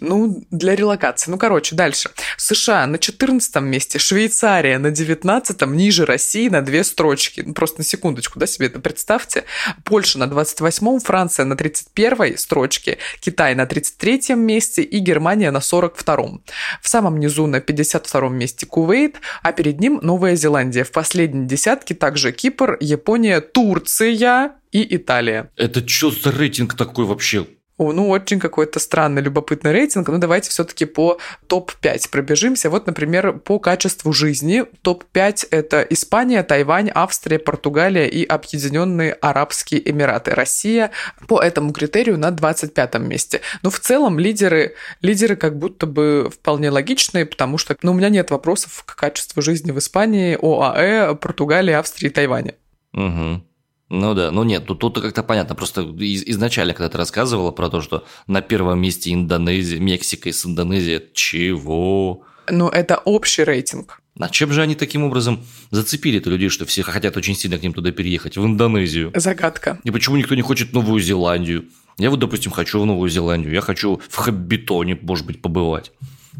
Ну, 0.00 0.44
для 0.50 0.76
релокации. 0.76 1.30
Ну, 1.30 1.38
короче, 1.38 1.74
дальше. 1.74 2.10
США 2.36 2.86
на 2.86 2.98
14 2.98 3.56
месте, 3.62 3.98
Швейцария 3.98 4.78
на 4.78 4.90
19 4.90 5.66
ниже 5.66 6.06
России 6.06 6.48
на 6.48 6.62
две 6.62 6.84
строчки. 6.84 7.42
Ну, 7.44 7.54
просто 7.54 7.80
на 7.80 7.84
секундочку, 7.84 8.38
да, 8.38 8.46
себе 8.46 8.66
это 8.66 8.80
представьте. 8.80 9.44
Польша 9.84 10.18
на 10.18 10.24
28-м, 10.24 11.00
Франция 11.00 11.46
на 11.46 11.54
31-й 11.54 12.38
строчке, 12.38 12.98
Китай 13.20 13.54
на 13.54 13.62
33-м 13.62 14.38
месте 14.38 14.82
и 14.82 14.98
Германия 14.98 15.50
на 15.50 15.58
42-м. 15.58 16.42
В 16.80 16.88
самом 16.88 17.18
низу 17.18 17.46
на 17.46 17.56
52-м 17.56 18.36
месте 18.36 18.66
Кувейт, 18.66 19.16
а 19.42 19.52
перед 19.52 19.80
ним 19.80 19.98
Новая 20.02 20.36
Зеландия. 20.36 20.84
В 20.84 20.92
последней 20.92 21.46
десятке 21.46 21.94
также 21.94 22.32
Кипр, 22.32 22.76
Япония, 22.80 23.40
Турция 23.40 24.52
и 24.72 24.96
Италия. 24.96 25.50
Это 25.56 25.86
что 25.86 26.10
за 26.10 26.30
рейтинг 26.30 26.74
такой 26.74 27.04
вообще? 27.04 27.46
Ну, 27.78 28.08
очень 28.08 28.40
какой-то 28.40 28.80
странный, 28.80 29.22
любопытный 29.22 29.72
рейтинг. 29.72 30.08
Ну, 30.08 30.18
давайте 30.18 30.50
все-таки 30.50 30.84
по 30.84 31.18
топ-5 31.46 32.10
пробежимся. 32.10 32.70
Вот, 32.70 32.86
например, 32.86 33.34
по 33.34 33.58
качеству 33.58 34.12
жизни. 34.12 34.64
Топ-5– 34.82 35.48
это 35.50 35.82
Испания, 35.82 36.42
Тайвань, 36.42 36.90
Австрия, 36.94 37.38
Португалия 37.38 38.06
и 38.06 38.24
Объединенные 38.24 39.12
Арабские 39.12 39.88
Эмираты. 39.88 40.32
Россия 40.32 40.90
по 41.26 41.40
этому 41.40 41.72
критерию 41.72 42.18
на 42.18 42.30
25 42.30 42.98
месте. 42.98 43.40
Но 43.62 43.70
в 43.70 43.80
целом 43.80 44.18
лидеры, 44.18 44.74
лидеры 45.00 45.36
как 45.36 45.58
будто 45.58 45.86
бы 45.86 46.30
вполне 46.32 46.70
логичные, 46.70 47.26
потому 47.26 47.58
что 47.58 47.76
ну, 47.82 47.92
у 47.92 47.94
меня 47.94 48.08
нет 48.08 48.30
вопросов 48.30 48.82
к 48.84 48.96
качеству 48.96 49.42
жизни 49.42 49.70
в 49.70 49.78
Испании, 49.78 50.38
ОАЭ, 50.40 51.14
Португалии, 51.14 51.74
Австрии, 51.74 52.08
Тайване. 52.08 52.54
Угу. 52.94 53.42
Ну 53.88 54.14
да, 54.14 54.30
ну 54.30 54.42
нет, 54.44 54.66
тут, 54.66 54.80
тут 54.80 55.00
как-то 55.00 55.22
понятно. 55.22 55.54
Просто 55.54 55.82
из, 55.82 56.22
изначально, 56.24 56.74
когда 56.74 56.90
ты 56.90 56.98
рассказывала 56.98 57.52
про 57.52 57.70
то, 57.70 57.80
что 57.80 58.04
на 58.26 58.42
первом 58.42 58.80
месте 58.80 59.12
Индонезия, 59.12 59.80
Мексика 59.80 60.28
и 60.28 60.32
с 60.32 60.44
Индонезией, 60.44 61.04
чего? 61.14 62.22
Ну, 62.50 62.68
это 62.68 62.98
общий 62.98 63.44
рейтинг. 63.44 64.00
А 64.18 64.28
чем 64.28 64.52
же 64.52 64.62
они 64.62 64.74
таким 64.74 65.04
образом 65.04 65.44
зацепили-то 65.70 66.28
людей, 66.28 66.48
что 66.48 66.66
все 66.66 66.82
хотят 66.82 67.16
очень 67.16 67.36
сильно 67.36 67.56
к 67.56 67.62
ним 67.62 67.72
туда 67.72 67.92
переехать, 67.92 68.36
в 68.36 68.44
Индонезию? 68.44 69.12
Загадка. 69.14 69.78
И 69.84 69.90
почему 69.90 70.16
никто 70.16 70.34
не 70.34 70.42
хочет 70.42 70.72
Новую 70.72 71.00
Зеландию? 71.00 71.66
Я 71.98 72.10
вот, 72.10 72.18
допустим, 72.18 72.52
хочу 72.52 72.80
в 72.80 72.86
Новую 72.86 73.10
Зеландию, 73.10 73.52
я 73.52 73.60
хочу 73.60 74.00
в 74.08 74.16
Хаббитоне, 74.16 74.98
может 75.00 75.26
быть, 75.26 75.40
побывать. 75.40 75.92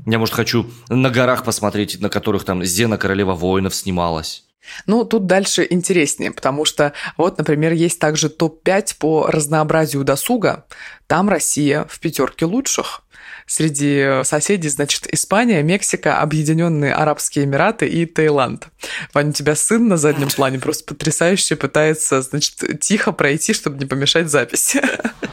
Я, 0.07 0.19
может, 0.19 0.35
хочу 0.35 0.67
на 0.89 1.11
горах 1.11 1.45
посмотреть, 1.45 2.01
на 2.01 2.09
которых 2.09 2.45
там 2.45 2.65
Зена, 2.65 2.99
королева 2.99 3.35
воинов, 3.35 3.75
снималась. 3.75 4.45
Ну, 4.87 5.05
тут 5.05 5.27
дальше 5.27 5.67
интереснее, 5.69 6.31
потому 6.31 6.65
что 6.65 6.93
вот, 7.17 7.39
например, 7.39 7.73
есть 7.73 7.99
также 7.99 8.29
топ-5 8.29 8.97
по 8.99 9.27
разнообразию 9.27 10.05
досуга. 10.05 10.65
Там 11.07 11.29
Россия 11.29 11.87
в 11.89 11.99
пятерке 12.01 12.45
лучших. 12.45 13.03
Среди 13.47 14.23
соседей, 14.25 14.69
значит, 14.69 15.07
Испания, 15.13 15.63
Мексика, 15.63 16.21
Объединенные 16.21 16.93
Арабские 16.93 17.47
Эмираты 17.47 17.89
и 17.89 18.05
Таиланд. 18.05 18.69
Ваня, 19.15 19.31
у 19.31 19.33
тебя 19.33 19.55
сын 19.55 19.89
на 19.89 19.97
заднем 19.97 20.29
плане 20.29 20.59
просто 20.59 20.85
потрясающе 20.85 21.57
пытается, 21.57 22.21
значит, 22.21 22.81
тихо 22.81 23.13
пройти, 23.13 23.55
чтобы 23.55 23.79
не 23.79 23.87
помешать 23.87 24.29
записи. 24.31 24.83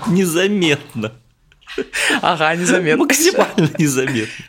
Незаметно. 0.08 1.12
Ага, 2.22 2.56
незаметно. 2.56 3.04
Максимально 3.04 3.70
незаметно. 3.78 4.46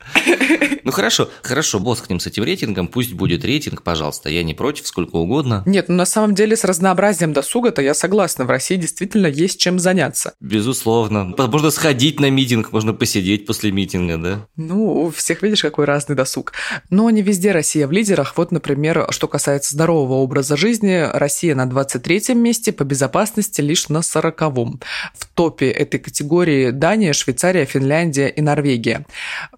Ну 0.84 0.92
хорошо, 0.92 1.28
хорошо, 1.42 1.80
босс 1.80 2.00
к 2.00 2.08
ним 2.08 2.20
с 2.20 2.26
этим 2.28 2.44
рейтингом, 2.44 2.86
пусть 2.86 3.12
будет 3.12 3.44
рейтинг, 3.44 3.82
пожалуйста, 3.82 4.30
я 4.30 4.44
не 4.44 4.54
против, 4.54 4.86
сколько 4.86 5.16
угодно. 5.16 5.64
Нет, 5.66 5.88
ну 5.88 5.96
на 5.96 6.06
самом 6.06 6.34
деле 6.34 6.56
с 6.56 6.62
разнообразием 6.62 7.32
досуга-то 7.32 7.82
я 7.82 7.92
согласна, 7.92 8.44
в 8.44 8.50
России 8.50 8.76
действительно 8.76 9.26
есть 9.26 9.58
чем 9.58 9.80
заняться. 9.80 10.34
Безусловно. 10.40 11.34
Можно 11.36 11.70
сходить 11.70 12.20
на 12.20 12.30
митинг, 12.30 12.70
можно 12.70 12.94
посидеть 12.94 13.46
после 13.46 13.72
митинга, 13.72 14.16
да? 14.16 14.46
Ну, 14.56 15.06
у 15.06 15.10
всех 15.10 15.42
видишь, 15.42 15.62
какой 15.62 15.86
разный 15.86 16.14
досуг. 16.14 16.52
Но 16.90 17.10
не 17.10 17.22
везде 17.22 17.50
Россия 17.50 17.88
в 17.88 17.92
лидерах. 17.92 18.34
Вот, 18.36 18.52
например, 18.52 19.08
что 19.10 19.26
касается 19.26 19.72
здорового 19.72 20.14
образа 20.14 20.56
жизни, 20.56 21.08
Россия 21.12 21.54
на 21.56 21.68
23 21.68 22.34
месте, 22.34 22.72
по 22.72 22.84
безопасности 22.84 23.60
лишь 23.60 23.88
на 23.88 23.98
40-м. 23.98 24.80
В 25.14 25.26
топе 25.34 25.68
этой 25.68 25.98
категории 25.98 26.70
Дания, 26.70 27.05
Швейцария, 27.12 27.64
Финляндия 27.64 28.28
и 28.28 28.40
Норвегия. 28.40 29.06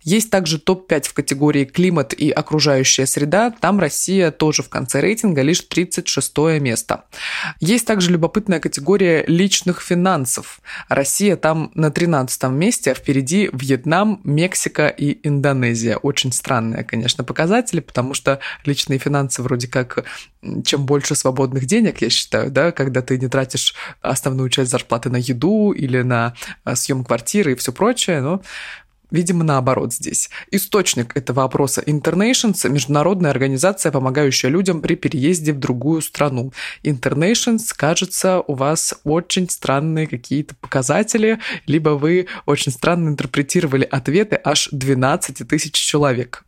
Есть 0.03 0.31
также 0.31 0.59
топ-5 0.59 1.09
в 1.09 1.15
категории 1.15 1.65
«Климат 1.65 2.13
и 2.13 2.31
окружающая 2.31 3.07
среда». 3.07 3.51
Там 3.51 3.79
Россия 3.81 4.31
тоже 4.31 4.63
в 4.63 4.69
конце 4.69 5.01
рейтинга, 5.01 5.43
лишь 5.43 5.61
36 5.61 6.39
место. 6.61 7.05
Есть 7.61 7.87
также 7.87 8.11
любопытная 8.11 8.61
категория 8.61 9.25
личных 9.27 9.81
финансов. 9.81 10.61
Россия 10.89 11.37
там 11.37 11.71
на 11.75 11.91
13 11.91 12.45
месте, 12.45 12.93
а 12.93 12.95
впереди 12.95 13.51
Вьетнам, 13.53 14.21
Мексика 14.25 14.89
и 14.89 15.19
Индонезия. 15.27 15.97
Очень 15.97 16.33
странные, 16.33 16.85
конечно, 16.85 17.25
показатели, 17.25 17.81
потому 17.81 18.15
что 18.15 18.41
личные 18.65 18.99
финансы 18.99 19.43
вроде 19.43 19.69
как 19.69 20.05
чем 20.65 20.87
больше 20.87 21.15
свободных 21.15 21.67
денег, 21.67 22.01
я 22.01 22.11
считаю, 22.11 22.51
да, 22.51 22.71
когда 22.71 23.03
ты 23.03 23.19
не 23.19 23.29
тратишь 23.29 23.75
основную 24.03 24.49
часть 24.51 24.71
зарплаты 24.71 25.11
на 25.11 25.17
еду 25.17 25.73
или 25.73 26.03
на 26.03 26.35
а, 26.65 26.77
съем 26.77 27.05
квартиры 27.05 27.38
и 27.47 27.55
все 27.55 27.73
прочее, 27.73 28.21
но 28.21 28.43
Видимо, 29.11 29.43
наоборот 29.43 29.95
здесь. 29.95 30.29
Источник 30.51 31.17
этого 31.17 31.45
опроса 31.45 31.81
Internations– 31.81 32.69
международная 32.71 33.31
организация, 33.31 33.91
помогающая 33.91 34.51
людям 34.51 34.83
при 34.83 34.97
переезде 34.97 35.53
в 35.53 35.59
другую 35.59 36.03
страну. 36.03 36.53
Internations, 36.85 37.61
кажется, 37.75 38.41
у 38.41 38.55
вас 38.55 38.95
очень 39.05 39.49
странные 39.49 40.07
какие-то 40.07 40.55
показатели, 40.57 41.39
либо 41.67 41.91
вы 41.91 42.27
очень 42.45 42.71
странно 42.71 43.09
интерпретировали 43.09 43.85
ответы 43.91 44.39
аж 44.45 44.69
12 44.73 45.49
тысяч 45.49 45.73
человек. 45.73 46.45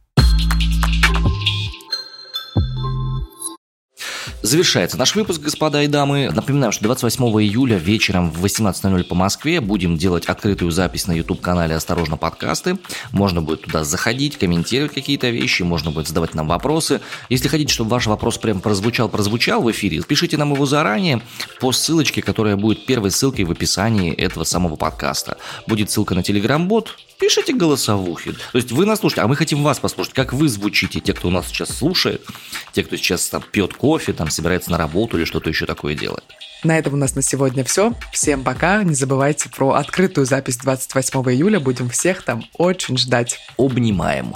Завершается 4.42 4.96
наш 4.96 5.14
выпуск, 5.14 5.42
господа 5.42 5.83
и 5.83 5.87
дамы. 5.87 6.31
Напоминаем, 6.35 6.72
что 6.72 6.85
28 6.85 7.24
июля 7.42 7.76
вечером 7.76 8.31
в 8.31 8.42
18.00 8.42 9.05
по 9.05 9.14
Москве 9.14 9.61
будем 9.61 9.98
делать 9.98 10.24
открытую 10.26 10.70
запись 10.70 11.07
на 11.07 11.12
YouTube-канале 11.12 11.74
«Осторожно, 11.74 12.16
подкасты». 12.16 12.79
Можно 13.12 13.42
будет 13.42 13.62
туда 13.62 13.85
заходить, 13.85 14.38
комментировать 14.38 14.94
какие-то 14.94 15.29
вещи, 15.29 15.62
можно 15.62 15.90
будет 15.90 16.09
задавать 16.09 16.35
нам 16.35 16.48
вопросы. 16.48 17.03
Если 17.29 17.48
хотите, 17.48 17.74
чтобы 17.74 17.90
ваш 17.90 18.07
вопрос 18.07 18.38
прям 18.38 18.62
прозвучал-прозвучал 18.62 19.61
в 19.61 19.70
эфире, 19.72 20.00
пишите 20.00 20.38
нам 20.38 20.55
его 20.55 20.64
заранее 20.64 21.20
по 21.61 21.70
ссылочке, 21.70 22.22
которая 22.22 22.57
будет 22.57 22.87
первой 22.87 23.11
ссылкой 23.11 23.44
в 23.44 23.50
описании 23.50 24.14
этого 24.14 24.44
самого 24.44 24.76
подкаста. 24.76 25.37
Будет 25.66 25.90
ссылка 25.90 26.14
на 26.14 26.20
Telegram-бот, 26.20 26.96
пишите 27.20 27.52
голосовухи. 27.52 28.33
То 28.33 28.59
есть 28.59 28.72
вы 28.72 28.87
нас 28.87 29.00
слушаете, 29.00 29.22
а 29.22 29.28
мы 29.28 29.37
хотим 29.37 29.62
вас 29.62 29.78
послушать, 29.78 30.14
как 30.14 30.33
вы 30.33 30.48
звучите, 30.48 31.00
те, 31.00 31.12
кто 31.12 31.28
у 31.28 31.30
нас 31.30 31.46
сейчас 31.46 31.68
слушает, 31.68 32.24
те, 32.72 32.83
кто 32.83 32.96
сейчас 32.96 33.28
там 33.28 33.42
пьет 33.42 33.74
кофе, 33.74 34.12
там 34.12 34.30
собирается 34.30 34.70
на 34.70 34.78
работу 34.78 35.18
или 35.18 35.24
что-то 35.24 35.50
еще 35.50 35.66
такое 35.66 35.94
делает. 35.94 36.24
На 36.64 36.78
этом 36.78 36.94
у 36.94 36.96
нас 36.96 37.14
на 37.14 37.22
сегодня 37.22 37.64
все. 37.64 37.94
Всем 38.12 38.42
пока. 38.42 38.83
Не 38.83 38.94
забывайте 38.94 39.48
про 39.48 39.72
открытую 39.72 40.26
запись 40.26 40.56
28 40.56 41.20
июля. 41.33 41.61
Будем 41.61 41.88
всех 41.88 42.22
там 42.22 42.44
очень 42.59 42.98
ждать. 42.98 43.38
Обнимаем. 43.56 44.35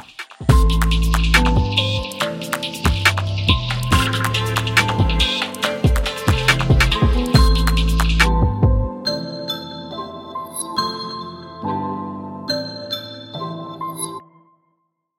thank 0.49 1.04